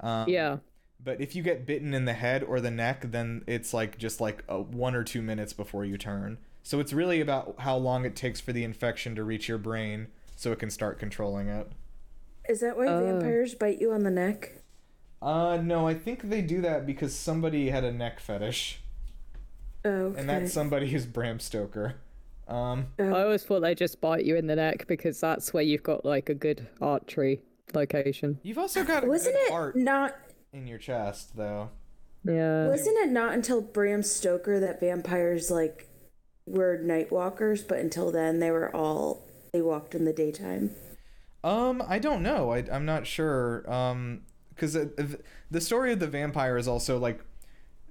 [0.00, 0.58] um, Yeah.
[1.02, 4.20] but if you get bitten in the head or the neck, then it's like just
[4.20, 6.38] like a one or two minutes before you turn.
[6.66, 10.08] So it's really about how long it takes for the infection to reach your brain
[10.34, 11.70] so it can start controlling it.
[12.48, 13.04] Is that why Oh.
[13.04, 14.62] vampires bite you on the neck?
[15.22, 18.80] Uh no, I think they do that because somebody had a neck fetish.
[19.84, 20.18] Oh, okay.
[20.20, 21.94] And that somebody is Bram Stoker.
[22.48, 25.84] Um I always thought they just bite you in the neck because that's where you've
[25.84, 27.42] got like a good archery
[27.74, 28.40] location.
[28.42, 30.16] you've also got a Wasn't good it heart not?
[30.52, 31.70] in your chest though.
[32.24, 32.66] Yeah.
[32.66, 35.88] Wasn't it not until Bram Stoker that vampires like
[36.46, 37.62] were night walkers?
[37.62, 39.22] But until then, they were all
[39.52, 40.70] they walked in the daytime.
[41.44, 42.52] Um, I don't know.
[42.52, 43.70] I, I'm not sure.
[43.70, 44.72] Um, because
[45.50, 47.20] the story of the vampire is also like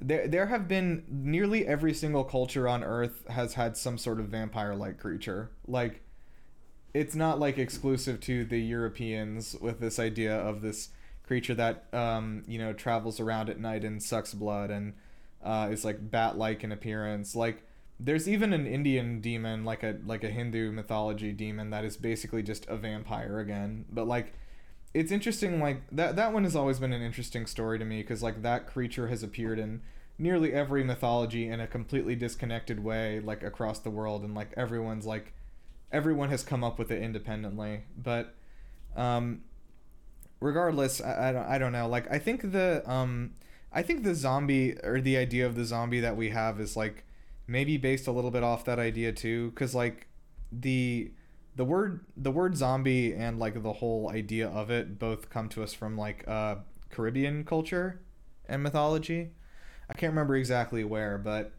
[0.01, 0.27] there.
[0.27, 4.99] There have been nearly every single culture on Earth has had some sort of vampire-like
[4.99, 5.51] creature.
[5.67, 6.01] Like,
[6.93, 10.89] it's not like exclusive to the Europeans with this idea of this
[11.23, 14.93] creature that um you know travels around at night and sucks blood and
[15.43, 17.35] uh, is like bat-like in appearance.
[17.35, 17.63] Like
[17.99, 22.43] there's even an Indian demon, like a like a Hindu mythology demon that is basically
[22.43, 23.85] just a vampire again.
[23.91, 24.33] But like,
[24.93, 25.61] it's interesting.
[25.61, 28.67] Like that that one has always been an interesting story to me because like that
[28.67, 29.81] creature has appeared in
[30.17, 35.05] nearly every mythology in a completely disconnected way, like across the world, and like everyone's
[35.05, 35.33] like
[35.91, 37.83] everyone has come up with it independently.
[37.97, 38.35] But
[38.97, 39.43] um,
[40.41, 41.87] regardless, I, I don't I don't know.
[41.87, 43.35] Like I think the um
[43.71, 47.05] I think the zombie or the idea of the zombie that we have is like
[47.47, 50.07] maybe based a little bit off that idea too because like
[50.51, 51.11] the
[51.55, 55.63] the word the word zombie and like the whole idea of it both come to
[55.63, 56.55] us from like uh
[56.89, 58.01] caribbean culture
[58.47, 59.31] and mythology.
[59.89, 61.53] I can't remember exactly where but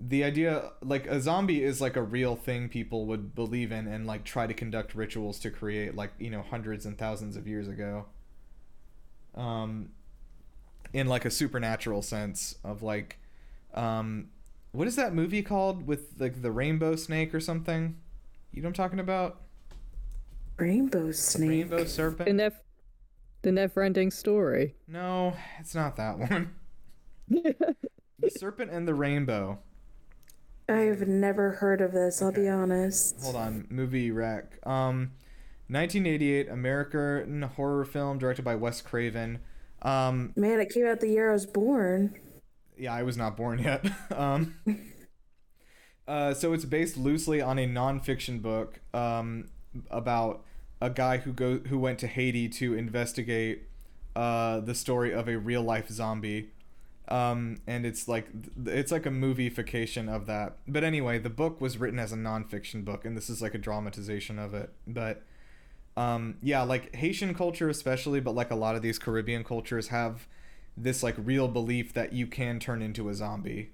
[0.00, 4.06] the idea like a zombie is like a real thing people would believe in and
[4.06, 7.68] like try to conduct rituals to create like you know hundreds and thousands of years
[7.68, 8.06] ago.
[9.34, 9.90] Um
[10.92, 13.18] in like a supernatural sense of like
[13.74, 14.28] um
[14.72, 17.96] what is that movie called with like the rainbow snake or something
[18.52, 19.40] you know what i'm talking about
[20.56, 21.48] Rainbow snake.
[21.50, 22.52] rainbow The, serpent
[23.42, 24.74] the never-ending story.
[24.88, 26.54] no it's not that one
[27.28, 29.58] the serpent and the rainbow
[30.70, 32.20] I've never heard of this.
[32.20, 33.22] I'll be honest.
[33.22, 35.12] hold on movie rec um
[35.68, 39.38] 1988 american horror film directed by wes craven
[39.82, 42.18] um Man, it came out the year I was born.
[42.78, 43.84] Yeah i was not born yet
[44.16, 44.54] um
[46.06, 49.48] uh so it's based loosely on a nonfiction book um
[49.90, 50.44] about
[50.80, 53.64] a guy who go who went to haiti to investigate
[54.16, 56.50] uh the story of a real life zombie
[57.08, 58.28] Um, and it's like
[58.66, 60.58] it's like a moviefication of that.
[60.68, 63.58] But anyway, the book was written as a nonfiction book, and this is like a
[63.58, 64.70] dramatization of it.
[64.86, 65.22] But
[65.96, 70.26] um, yeah, like Haitian culture especially, but like a lot of these Caribbean cultures have
[70.82, 73.72] this like real belief that you can turn into a zombie.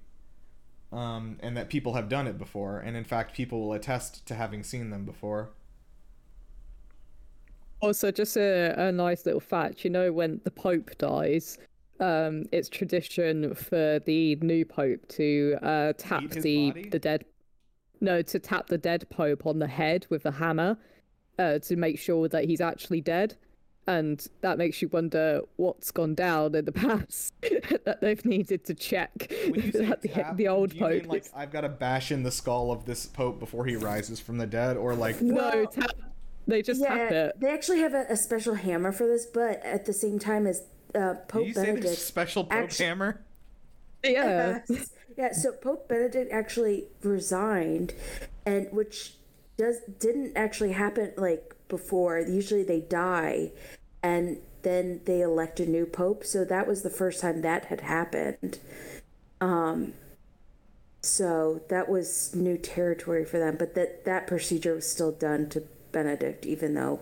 [0.91, 4.35] Um, and that people have done it before, and in fact, people will attest to
[4.35, 5.49] having seen them before.
[7.81, 9.83] Also, just a, a nice little fact.
[9.83, 11.57] You know, when the Pope dies,
[11.99, 16.89] um, it's tradition for the new Pope to uh, tap the body?
[16.89, 17.25] the dead.
[17.99, 20.77] No, to tap the dead Pope on the head with a hammer,
[21.39, 23.35] uh, to make sure that he's actually dead,
[23.87, 27.33] and that makes you wonder what's gone down in the past
[27.85, 30.85] that they've needed to check When you say that the, tap, the old do you
[30.87, 31.09] mean, Pope.
[31.09, 34.37] like I've got to bash in the skull of this pope before he rises from
[34.37, 35.91] the dead, or like no, Well, tap.
[36.47, 37.39] They just yeah, tap it.
[37.39, 40.63] they actually have a, a special hammer for this, but at the same time as
[40.93, 41.97] uh, did Pope you say there's a Benedict.
[42.01, 43.21] special pope actu- hammer?
[44.03, 44.59] Yeah.
[44.69, 44.91] Yes.
[45.17, 47.93] yeah, so Pope Benedict actually resigned,
[48.45, 49.15] and which
[49.57, 52.19] does didn't actually happen like before.
[52.19, 53.51] Usually they die,
[54.03, 56.23] and then they elect a new pope.
[56.25, 58.59] So that was the first time that had happened.
[59.41, 59.93] Um.
[61.01, 65.61] So that was new territory for them, but that that procedure was still done to
[65.91, 67.01] Benedict, even though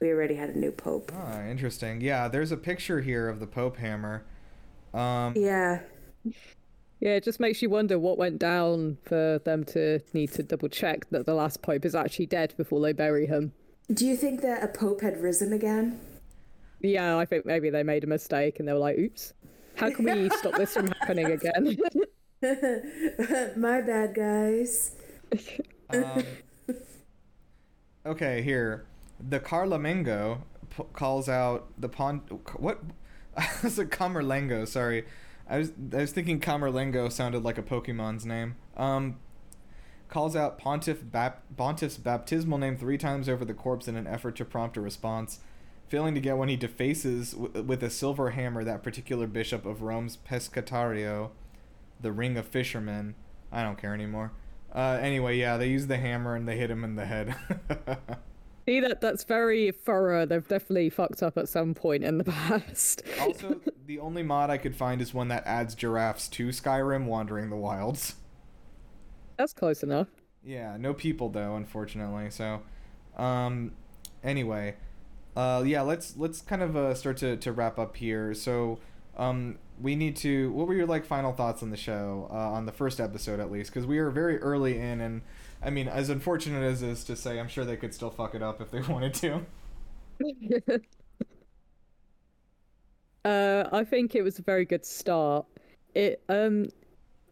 [0.00, 1.10] we already had a new pope.
[1.14, 2.00] Ah, interesting.
[2.00, 4.24] Yeah, there's a picture here of the pope hammer.
[4.94, 5.80] Um, Yeah.
[7.00, 10.68] Yeah, it just makes you wonder what went down for them to need to double
[10.68, 13.52] check that the last pope is actually dead before they bury him.
[13.92, 15.98] Do you think that a pope had risen again?
[16.80, 19.32] Yeah, I think maybe they made a mistake and they were like, oops,
[19.74, 21.76] how can we stop this from happening again?
[23.56, 24.92] My bad, guys.
[25.90, 26.22] um,
[28.06, 28.86] okay, here.
[29.28, 30.42] The Carlamengo
[30.74, 32.22] p- calls out the pond.
[32.56, 32.80] What?
[33.36, 34.66] I was a Camerlengo.
[34.66, 35.04] Sorry,
[35.48, 38.56] I was I was thinking Camerlengo sounded like a Pokemon's name.
[38.76, 39.18] Um,
[40.10, 44.36] calls out Pontiff Bap- Pontiff's baptismal name three times over the corpse in an effort
[44.36, 45.40] to prompt a response.
[45.88, 49.82] Failing to get one, he defaces w- with a silver hammer that particular bishop of
[49.82, 51.30] Rome's Pescatario,
[52.00, 53.14] the Ring of Fishermen.
[53.50, 54.32] I don't care anymore.
[54.72, 57.34] Uh, anyway, yeah, they use the hammer and they hit him in the head.
[58.68, 60.26] See, that that's very thorough.
[60.26, 63.02] They've definitely fucked up at some point in the past.
[63.20, 67.50] also, the only mod I could find is one that adds giraffes to Skyrim Wandering
[67.50, 68.14] the Wilds.
[69.40, 70.08] That's close enough.
[70.44, 72.28] Yeah, no people though, unfortunately.
[72.28, 72.60] So,
[73.16, 73.72] um,
[74.22, 74.76] anyway,
[75.34, 78.34] uh, yeah, let's let's kind of uh, start to, to wrap up here.
[78.34, 78.80] So,
[79.16, 80.52] um, we need to.
[80.52, 83.50] What were your like final thoughts on the show, uh, on the first episode at
[83.50, 83.70] least?
[83.70, 85.22] Because we are very early in, and
[85.62, 88.34] I mean, as unfortunate as it is to say, I'm sure they could still fuck
[88.34, 89.46] it up if they wanted to.
[93.22, 95.44] Uh, I think it was a very good start.
[95.94, 96.68] It um,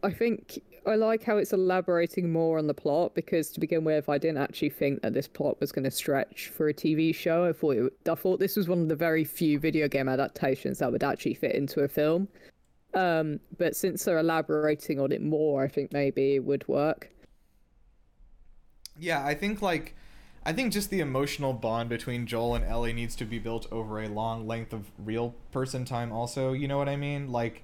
[0.03, 4.09] I think I like how it's elaborating more on the plot because to begin with,
[4.09, 7.45] I didn't actually think that this plot was going to stretch for a TV show.
[7.45, 10.79] I thought it, I thought this was one of the very few video game adaptations
[10.79, 12.27] that would actually fit into a film.
[12.93, 17.09] Um, but since they're elaborating on it more, I think maybe it would work.
[18.97, 19.95] Yeah, I think like
[20.45, 24.01] I think just the emotional bond between Joel and Ellie needs to be built over
[24.01, 27.31] a long length of real person time also, you know what I mean?
[27.31, 27.63] Like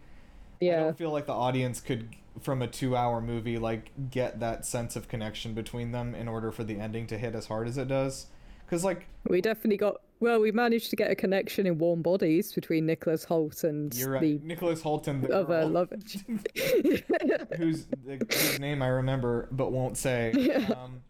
[0.61, 2.09] I Yeah, don't feel like the audience could
[2.41, 6.63] from a 2-hour movie like get that sense of connection between them in order for
[6.63, 8.27] the ending to hit as hard as it does.
[8.69, 10.01] Cuz like we definitely got.
[10.21, 14.11] Well, we managed to get a connection in Warm Bodies between Nicholas Hoult and you're
[14.11, 15.89] right, the Nicholas Holton the other girl, love.
[17.57, 20.33] whose the, whose name I remember but won't say.
[20.75, 21.01] Um,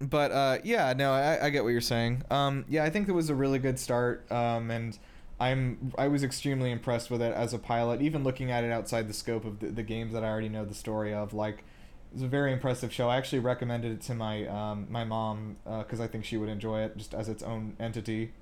[0.00, 2.22] but uh, yeah, no, I, I get what you're saying.
[2.30, 4.98] Um, yeah, I think it was a really good start, um, and
[5.42, 8.00] I'm I was extremely impressed with it as a pilot.
[8.02, 10.64] Even looking at it outside the scope of the, the games that I already know
[10.64, 13.08] the story of, like it was a very impressive show.
[13.08, 16.82] I actually recommended it to my um, my mom because I think she would enjoy
[16.82, 18.32] it just as its own entity.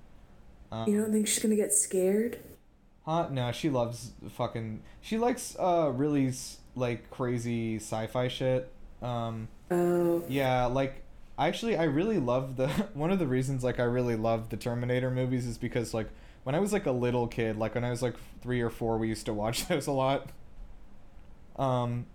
[0.73, 2.39] Um, You don't think she's gonna get scared?
[3.07, 3.29] Huh?
[3.31, 4.83] No, she loves fucking.
[5.01, 6.33] She likes uh really
[6.77, 8.71] like crazy sci-fi shit.
[9.03, 10.23] Um, Oh.
[10.29, 11.03] yeah, like
[11.39, 15.11] actually, I really love the one of the reasons like I really love the Terminator
[15.11, 16.09] movies is because like
[16.45, 18.99] when I was like a little kid, like when I was like three or four,
[18.99, 20.31] we used to watch those a lot.
[21.57, 22.07] Um,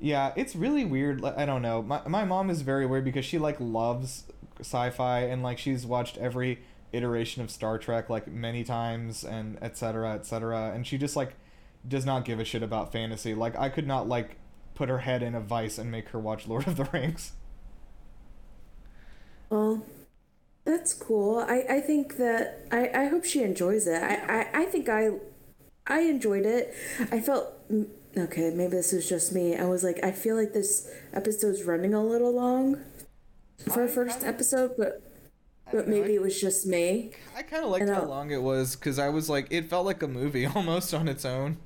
[0.00, 1.20] yeah, it's really weird.
[1.20, 1.82] Like, I don't know.
[1.82, 4.24] My my mom is very weird because she like loves
[4.60, 6.60] sci-fi and like she's watched every
[6.92, 10.14] iteration of Star Trek like many times and etc.
[10.14, 10.72] etc.
[10.74, 11.34] And she just like
[11.86, 13.34] does not give a shit about fantasy.
[13.34, 14.36] Like I could not like
[14.74, 17.32] put her head in a vice and make her watch Lord of the Rings.
[19.48, 19.84] Well,
[20.66, 21.38] that's cool.
[21.38, 24.02] I, I think that I, I hope she enjoys it.
[24.02, 24.16] I,
[24.52, 25.10] I, I think I
[25.86, 26.74] I enjoyed it.
[27.10, 27.46] I felt
[28.18, 28.50] okay.
[28.50, 29.56] Maybe this was just me.
[29.56, 32.82] I was like, I feel like this episode's running a little long
[33.72, 35.02] for a first episode, but
[35.72, 37.12] but maybe it was just me.
[37.36, 39.70] I kind of liked And how I'll- long it was because I was like, it
[39.70, 41.56] felt like a movie almost on its own.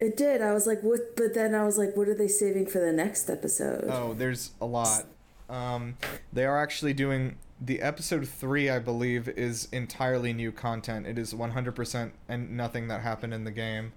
[0.00, 0.42] It did.
[0.42, 1.16] I was like, what?
[1.16, 3.86] But then I was like, what are they saving for the next episode?
[3.90, 5.04] Oh, there's a lot.
[5.50, 5.96] Um,
[6.32, 11.06] they are actually doing the episode three, I believe, is entirely new content.
[11.06, 13.92] It is 100% and nothing that happened in the game.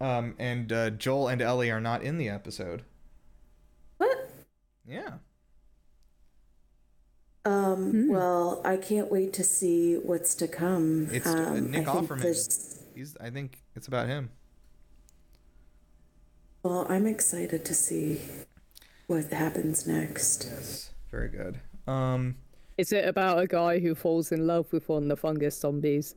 [0.00, 2.82] Um, and uh, Joel and Ellie are not in the episode.
[3.98, 4.30] What?
[4.86, 5.14] Yeah.
[7.46, 8.08] Um.
[8.08, 11.08] Well, I can't wait to see what's to come.
[11.12, 12.22] It's uh, um, Nick I Offerman.
[12.22, 13.16] there's- He's.
[13.20, 14.30] I think it's about him.
[16.62, 18.20] Well, I'm excited to see
[19.06, 20.48] what happens next.
[20.50, 20.90] Yes.
[21.14, 21.60] Very good.
[21.86, 22.34] Um.
[22.76, 26.16] Is it about a guy who falls in love with one of the fungus zombies?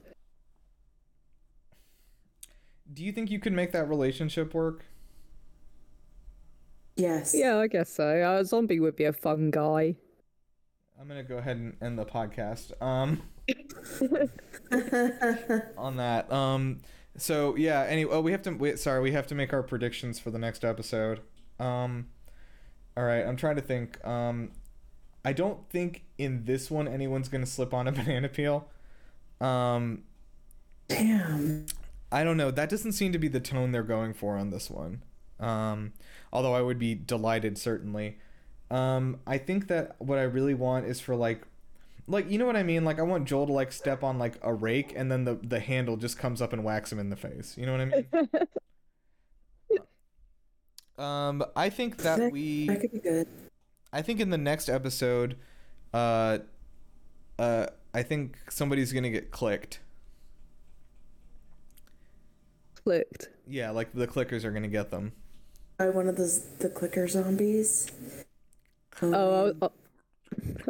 [2.91, 4.86] Do you think you could make that relationship work?
[6.95, 7.36] Yes.
[7.38, 8.08] Yeah, I guess so.
[8.08, 9.98] A zombie would be a fun guy.
[11.00, 12.72] I'm gonna go ahead and end the podcast.
[12.82, 13.22] Um,
[15.78, 16.32] on that.
[16.32, 16.80] Um,
[17.18, 17.86] so yeah.
[17.88, 18.52] Anyway, oh, we have to.
[18.52, 21.20] Wait, sorry, we have to make our predictions for the next episode.
[21.60, 22.08] Um,
[22.95, 23.24] all right.
[23.24, 24.04] I'm trying to think.
[24.04, 24.54] Um,
[25.28, 28.69] I don't think in this one anyone's gonna slip on a banana peel.
[29.41, 30.03] Um,
[30.88, 31.65] Damn.
[32.13, 32.49] I don't know.
[32.49, 35.03] That doesn't seem to be the tone they're going for on this one.
[35.38, 35.91] Um,
[36.32, 38.19] although I would be delighted certainly.
[38.71, 41.41] Um, I think that what I really want is for like,
[42.07, 42.86] like you know what I mean.
[42.86, 45.59] Like I want Joel to like step on like a rake and then the the
[45.59, 47.57] handle just comes up and whacks him in the face.
[47.57, 48.07] You know what I mean?
[51.05, 52.67] um, I think that That- we.
[52.67, 53.28] That could be good.
[53.94, 55.38] I think in the next episode,
[55.94, 56.40] uh,
[57.40, 59.80] uh, I think somebody's gonna get clicked.
[62.84, 63.30] Clicked.
[63.48, 65.14] Yeah, like the clickers are gonna get them.
[65.78, 67.88] By one of those the clicker zombies.
[69.02, 69.70] Um, Oh, I, I,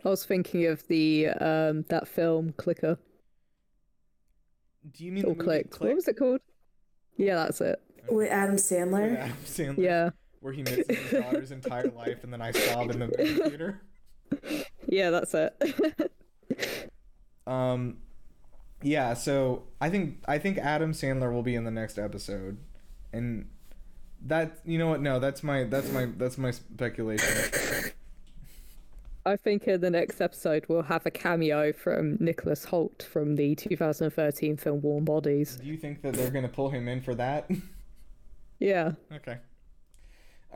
[0.06, 2.98] I was thinking of the um that film Clicker
[4.92, 5.80] Do you mean or the movie Clicked.
[5.80, 6.42] What was it called?
[7.18, 7.82] Yeah, that's it.
[8.10, 9.18] with Adam Sandler.
[9.18, 10.10] Adam Sandler, Yeah,
[10.42, 13.82] where he misses his daughter's entire life, and then I sob in the movie theater.
[14.88, 16.12] yeah, that's it.
[17.48, 18.00] Um,
[18.84, 19.14] yeah.
[19.14, 22.58] So I think I think Adam Sandler will be in the next episode,
[23.14, 23.48] and
[24.26, 25.02] that you know what?
[25.02, 27.94] No, that's my that's my that's my speculation.
[29.26, 33.56] I think in the next episode we'll have a cameo from Nicholas Hoult from the
[33.56, 35.58] 2013 film Warm Bodies.
[35.58, 37.50] Do you think that they're gonna pull him in for that?
[38.60, 38.94] Yeah.
[39.12, 39.38] okay.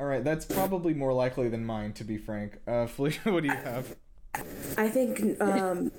[0.02, 2.58] All right, that's probably more likely than mine, to be frank.
[2.68, 3.96] Uh, Felicia, what do you have?
[4.76, 5.92] I think um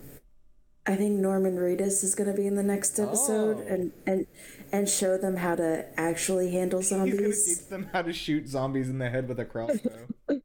[0.86, 3.72] I think Norman Reedus is gonna be in the next episode Oh.
[3.72, 4.26] and, and
[4.72, 7.12] and show them how to actually handle zombies.
[7.20, 7.58] He's gonna zombies.
[7.60, 10.08] teach them how to shoot zombies in the head with a crossbow.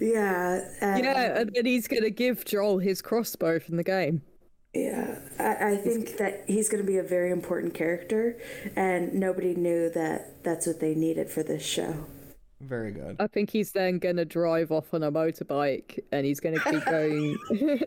[0.00, 0.66] Yeah.
[0.80, 4.22] and- Yeah, and then he's gonna give Joel his crossbow from the game.
[4.72, 8.36] Yeah, I, I think that he's going to be a very important character,
[8.74, 12.06] and nobody knew that that's what they needed for this show.
[12.60, 13.16] Very good.
[13.18, 17.36] I think he's then gonna drive off on a motorbike, and he's gonna keep going.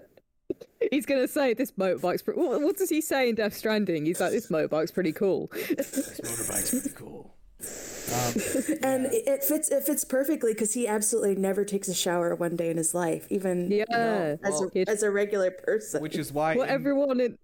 [0.91, 2.21] he's gonna say this motorbike's.
[2.21, 4.05] Pre- what, what does he say in Death Stranding?
[4.05, 5.49] He's like, this motorbike's pretty cool.
[5.51, 7.33] This motorbike's pretty cool.
[7.59, 8.33] Um,
[8.83, 12.55] And it it fits it fits perfectly because he absolutely never takes a shower one
[12.55, 14.35] day in his life, even you know, Yeah.
[14.47, 16.01] as, Well- a, as a regular person.
[16.01, 17.37] which is why Well, in- everyone in.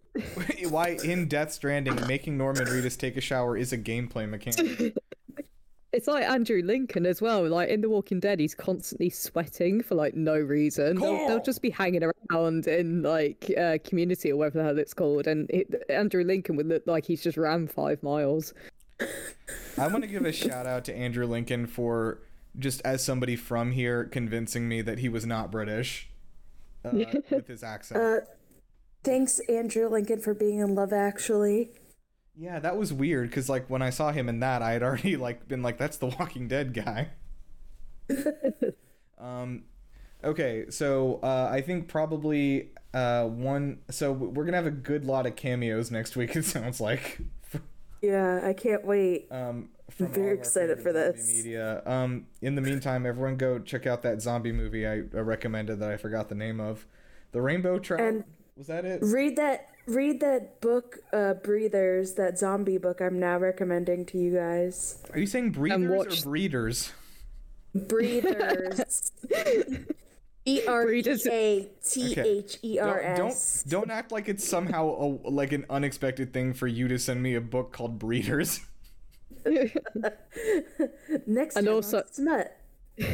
[0.70, 4.96] why in Death Stranding making Norman Reedus take a shower is a gameplay mechanic.
[5.94, 7.48] It's like Andrew Lincoln as well.
[7.48, 11.00] Like in The Walking Dead, he's constantly sweating for like no reason.
[11.00, 14.94] They'll, they'll just be hanging around in like uh, community or whatever the hell it's
[14.94, 18.54] called, and it, Andrew Lincoln would look like he's just ran five miles.
[19.78, 22.20] I want to give a shout out to Andrew Lincoln for
[22.58, 26.10] just as somebody from here convincing me that he was not British
[26.84, 26.92] uh,
[27.30, 28.02] with his accent.
[28.02, 28.26] Uh,
[29.04, 31.72] Thanks, Andrew Lincoln, for being in Love Actually.
[32.36, 35.18] Yeah, that was weird because like when I saw him in that, I had already
[35.18, 37.10] like been like, "That's the Walking Dead guy."
[39.18, 39.64] um,
[40.24, 43.80] okay, so uh, I think probably uh, one.
[43.90, 46.36] So we're gonna have a good lot of cameos next week.
[46.36, 47.20] It sounds like.
[48.02, 49.28] Yeah, I can't wait.
[49.32, 51.38] Um, from very excited for this.
[51.38, 51.82] Media.
[51.86, 55.90] Um, in the meantime, everyone go check out that zombie movie I, I recommended that
[55.90, 56.86] I forgot the name of,
[57.32, 58.02] The Rainbow Trout.
[58.02, 58.24] And-
[58.58, 59.02] was that it?
[59.02, 64.34] Read that read that book, uh, Breathers, that zombie book I'm now recommending to you
[64.36, 65.04] guys.
[65.12, 66.92] Are you saying breeders watch- or breeders?
[67.76, 69.12] Breathers.
[70.46, 74.46] E R E Breeders- A T H E R Don't, don't don't act like it's
[74.46, 78.60] somehow a, like an unexpected thing for you to send me a book called Breeders.
[79.46, 82.58] Next And time also- on Smut.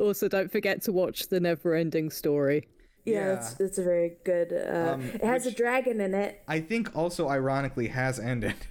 [0.00, 2.68] also, don't forget to watch the Never-Ending Story.
[3.08, 3.34] Yeah, Yeah.
[3.34, 4.52] That's, that's a very good.
[4.52, 6.42] Uh, Um, it has a dragon in it.
[6.48, 8.54] I think also ironically has ended.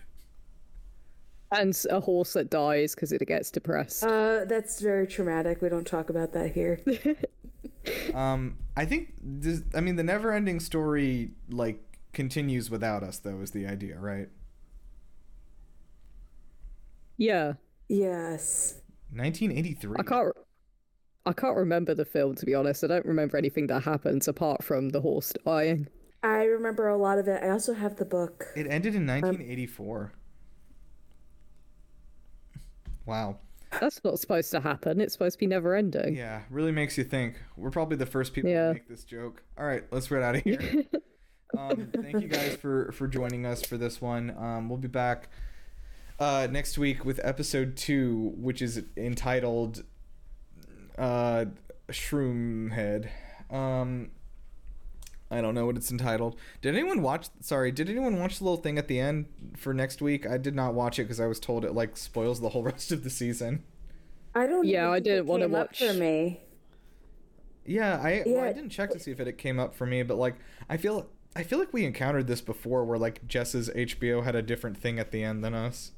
[1.50, 4.04] And a horse that dies because it gets depressed.
[4.04, 5.62] Uh, that's very traumatic.
[5.62, 6.82] We don't talk about that here.
[8.14, 11.82] Um, I think this, I mean the never-ending story like
[12.12, 14.28] continues without us though is the idea, right?
[17.18, 17.54] yeah,
[17.88, 18.82] yes.
[19.14, 19.96] 1983.
[20.00, 20.34] I can't.
[21.28, 22.84] I can't remember the film to be honest.
[22.84, 25.88] I don't remember anything that happens apart from the horse dying.
[26.24, 27.44] I remember a lot of it.
[27.44, 28.48] I also have the book.
[28.56, 30.14] It ended in 1984.
[33.06, 33.38] Wow.
[33.80, 35.02] That's not supposed to happen.
[35.02, 36.16] It's supposed to be never-ending.
[36.16, 37.36] Yeah, really makes you think.
[37.56, 38.70] We're probably the first people Yeah.
[38.70, 39.44] to make this joke.
[39.58, 40.86] All right, let's get out of here.
[41.58, 44.34] um, thank you guys for for joining us for this one.
[44.38, 45.30] Um, we'll be back
[46.20, 49.84] uh, next week with episode two, which is entitled
[50.98, 51.46] uh,
[51.90, 53.12] "Shroom Head."
[53.50, 54.10] Um,
[55.30, 56.38] I don't know what it's entitled.
[56.62, 57.28] Did anyone watch?
[57.42, 59.26] Sorry, did anyone watch the little thing at the end
[59.58, 60.26] for next week?
[60.26, 62.92] I did not watch it because I was told it like spoils the whole rest
[62.92, 63.64] of the season.
[64.36, 64.66] I don't.
[64.68, 66.42] Yeah, even I didn't wanna came up watch- for me.
[67.66, 70.02] Yeah, I well, I didn't check to see if it, it came up for me,
[70.04, 70.36] but like
[70.70, 74.42] I feel I feel like we encountered this before, where like Jess's HBO had a
[74.42, 75.92] different thing at the end than us.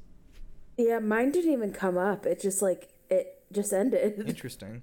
[0.76, 2.26] Yeah, mine didn't even come up.
[2.26, 4.18] It just like it just ended.
[4.26, 4.82] Interesting.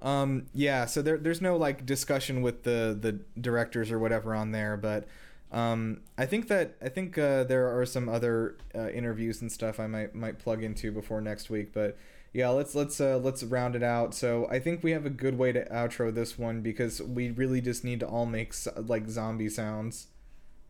[0.00, 4.52] Um, yeah, so there there's no like discussion with the the directors or whatever on
[4.52, 5.08] there, but
[5.50, 9.80] um, I think that I think uh, there are some other uh, interviews and stuff
[9.80, 11.96] I might might plug into before next week, but
[12.32, 14.14] yeah, let's let's uh, let's round it out.
[14.14, 17.60] So I think we have a good way to outro this one because we really
[17.60, 20.08] just need to all make like zombie sounds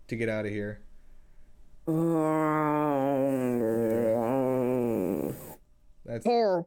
[0.08, 0.80] to get out of here.
[6.04, 6.66] That's Oh.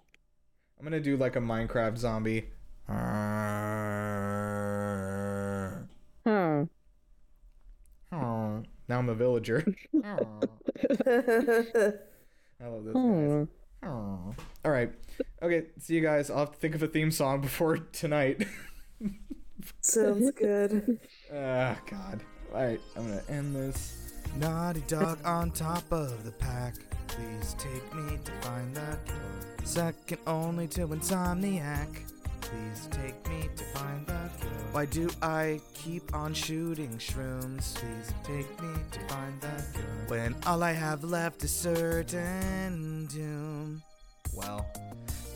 [0.81, 2.47] I'm gonna do like a Minecraft zombie.
[2.87, 2.93] Huh.
[8.11, 9.63] Oh, now I'm a villager.
[10.03, 10.15] I
[12.65, 12.93] love those guys.
[12.93, 13.43] Hmm.
[13.83, 14.33] Oh.
[14.65, 14.91] All right.
[15.43, 15.65] Okay.
[15.77, 16.31] See you guys.
[16.31, 18.47] I'll have to think of a theme song before tonight.
[19.81, 20.97] Sounds good.
[21.33, 22.21] Ah, God.
[22.53, 22.81] All right.
[22.97, 24.13] I'm gonna end this.
[24.37, 26.73] Naughty dog on top of the pack.
[27.07, 29.50] Please take me to find that cure.
[29.63, 31.87] Second only to Insomniac.
[32.41, 34.51] Please take me to find the cure.
[34.71, 37.75] Why do I keep on shooting shrooms?
[37.75, 39.83] Please take me to find the cure.
[40.07, 43.81] When all I have left is certain doom.
[44.33, 44.65] Well.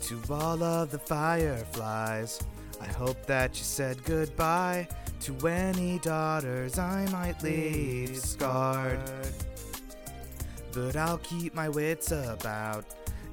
[0.02, 2.40] To all of the fireflies,
[2.80, 4.86] I hope that you said goodbye
[5.22, 9.00] to any daughters I might leave scarred.
[10.72, 12.84] But I'll keep my wits about.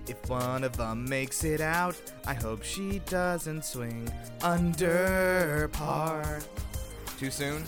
[0.08, 1.96] If one of them makes it out,
[2.28, 6.42] I hope she doesn't swing under par.
[7.18, 7.64] Too soon?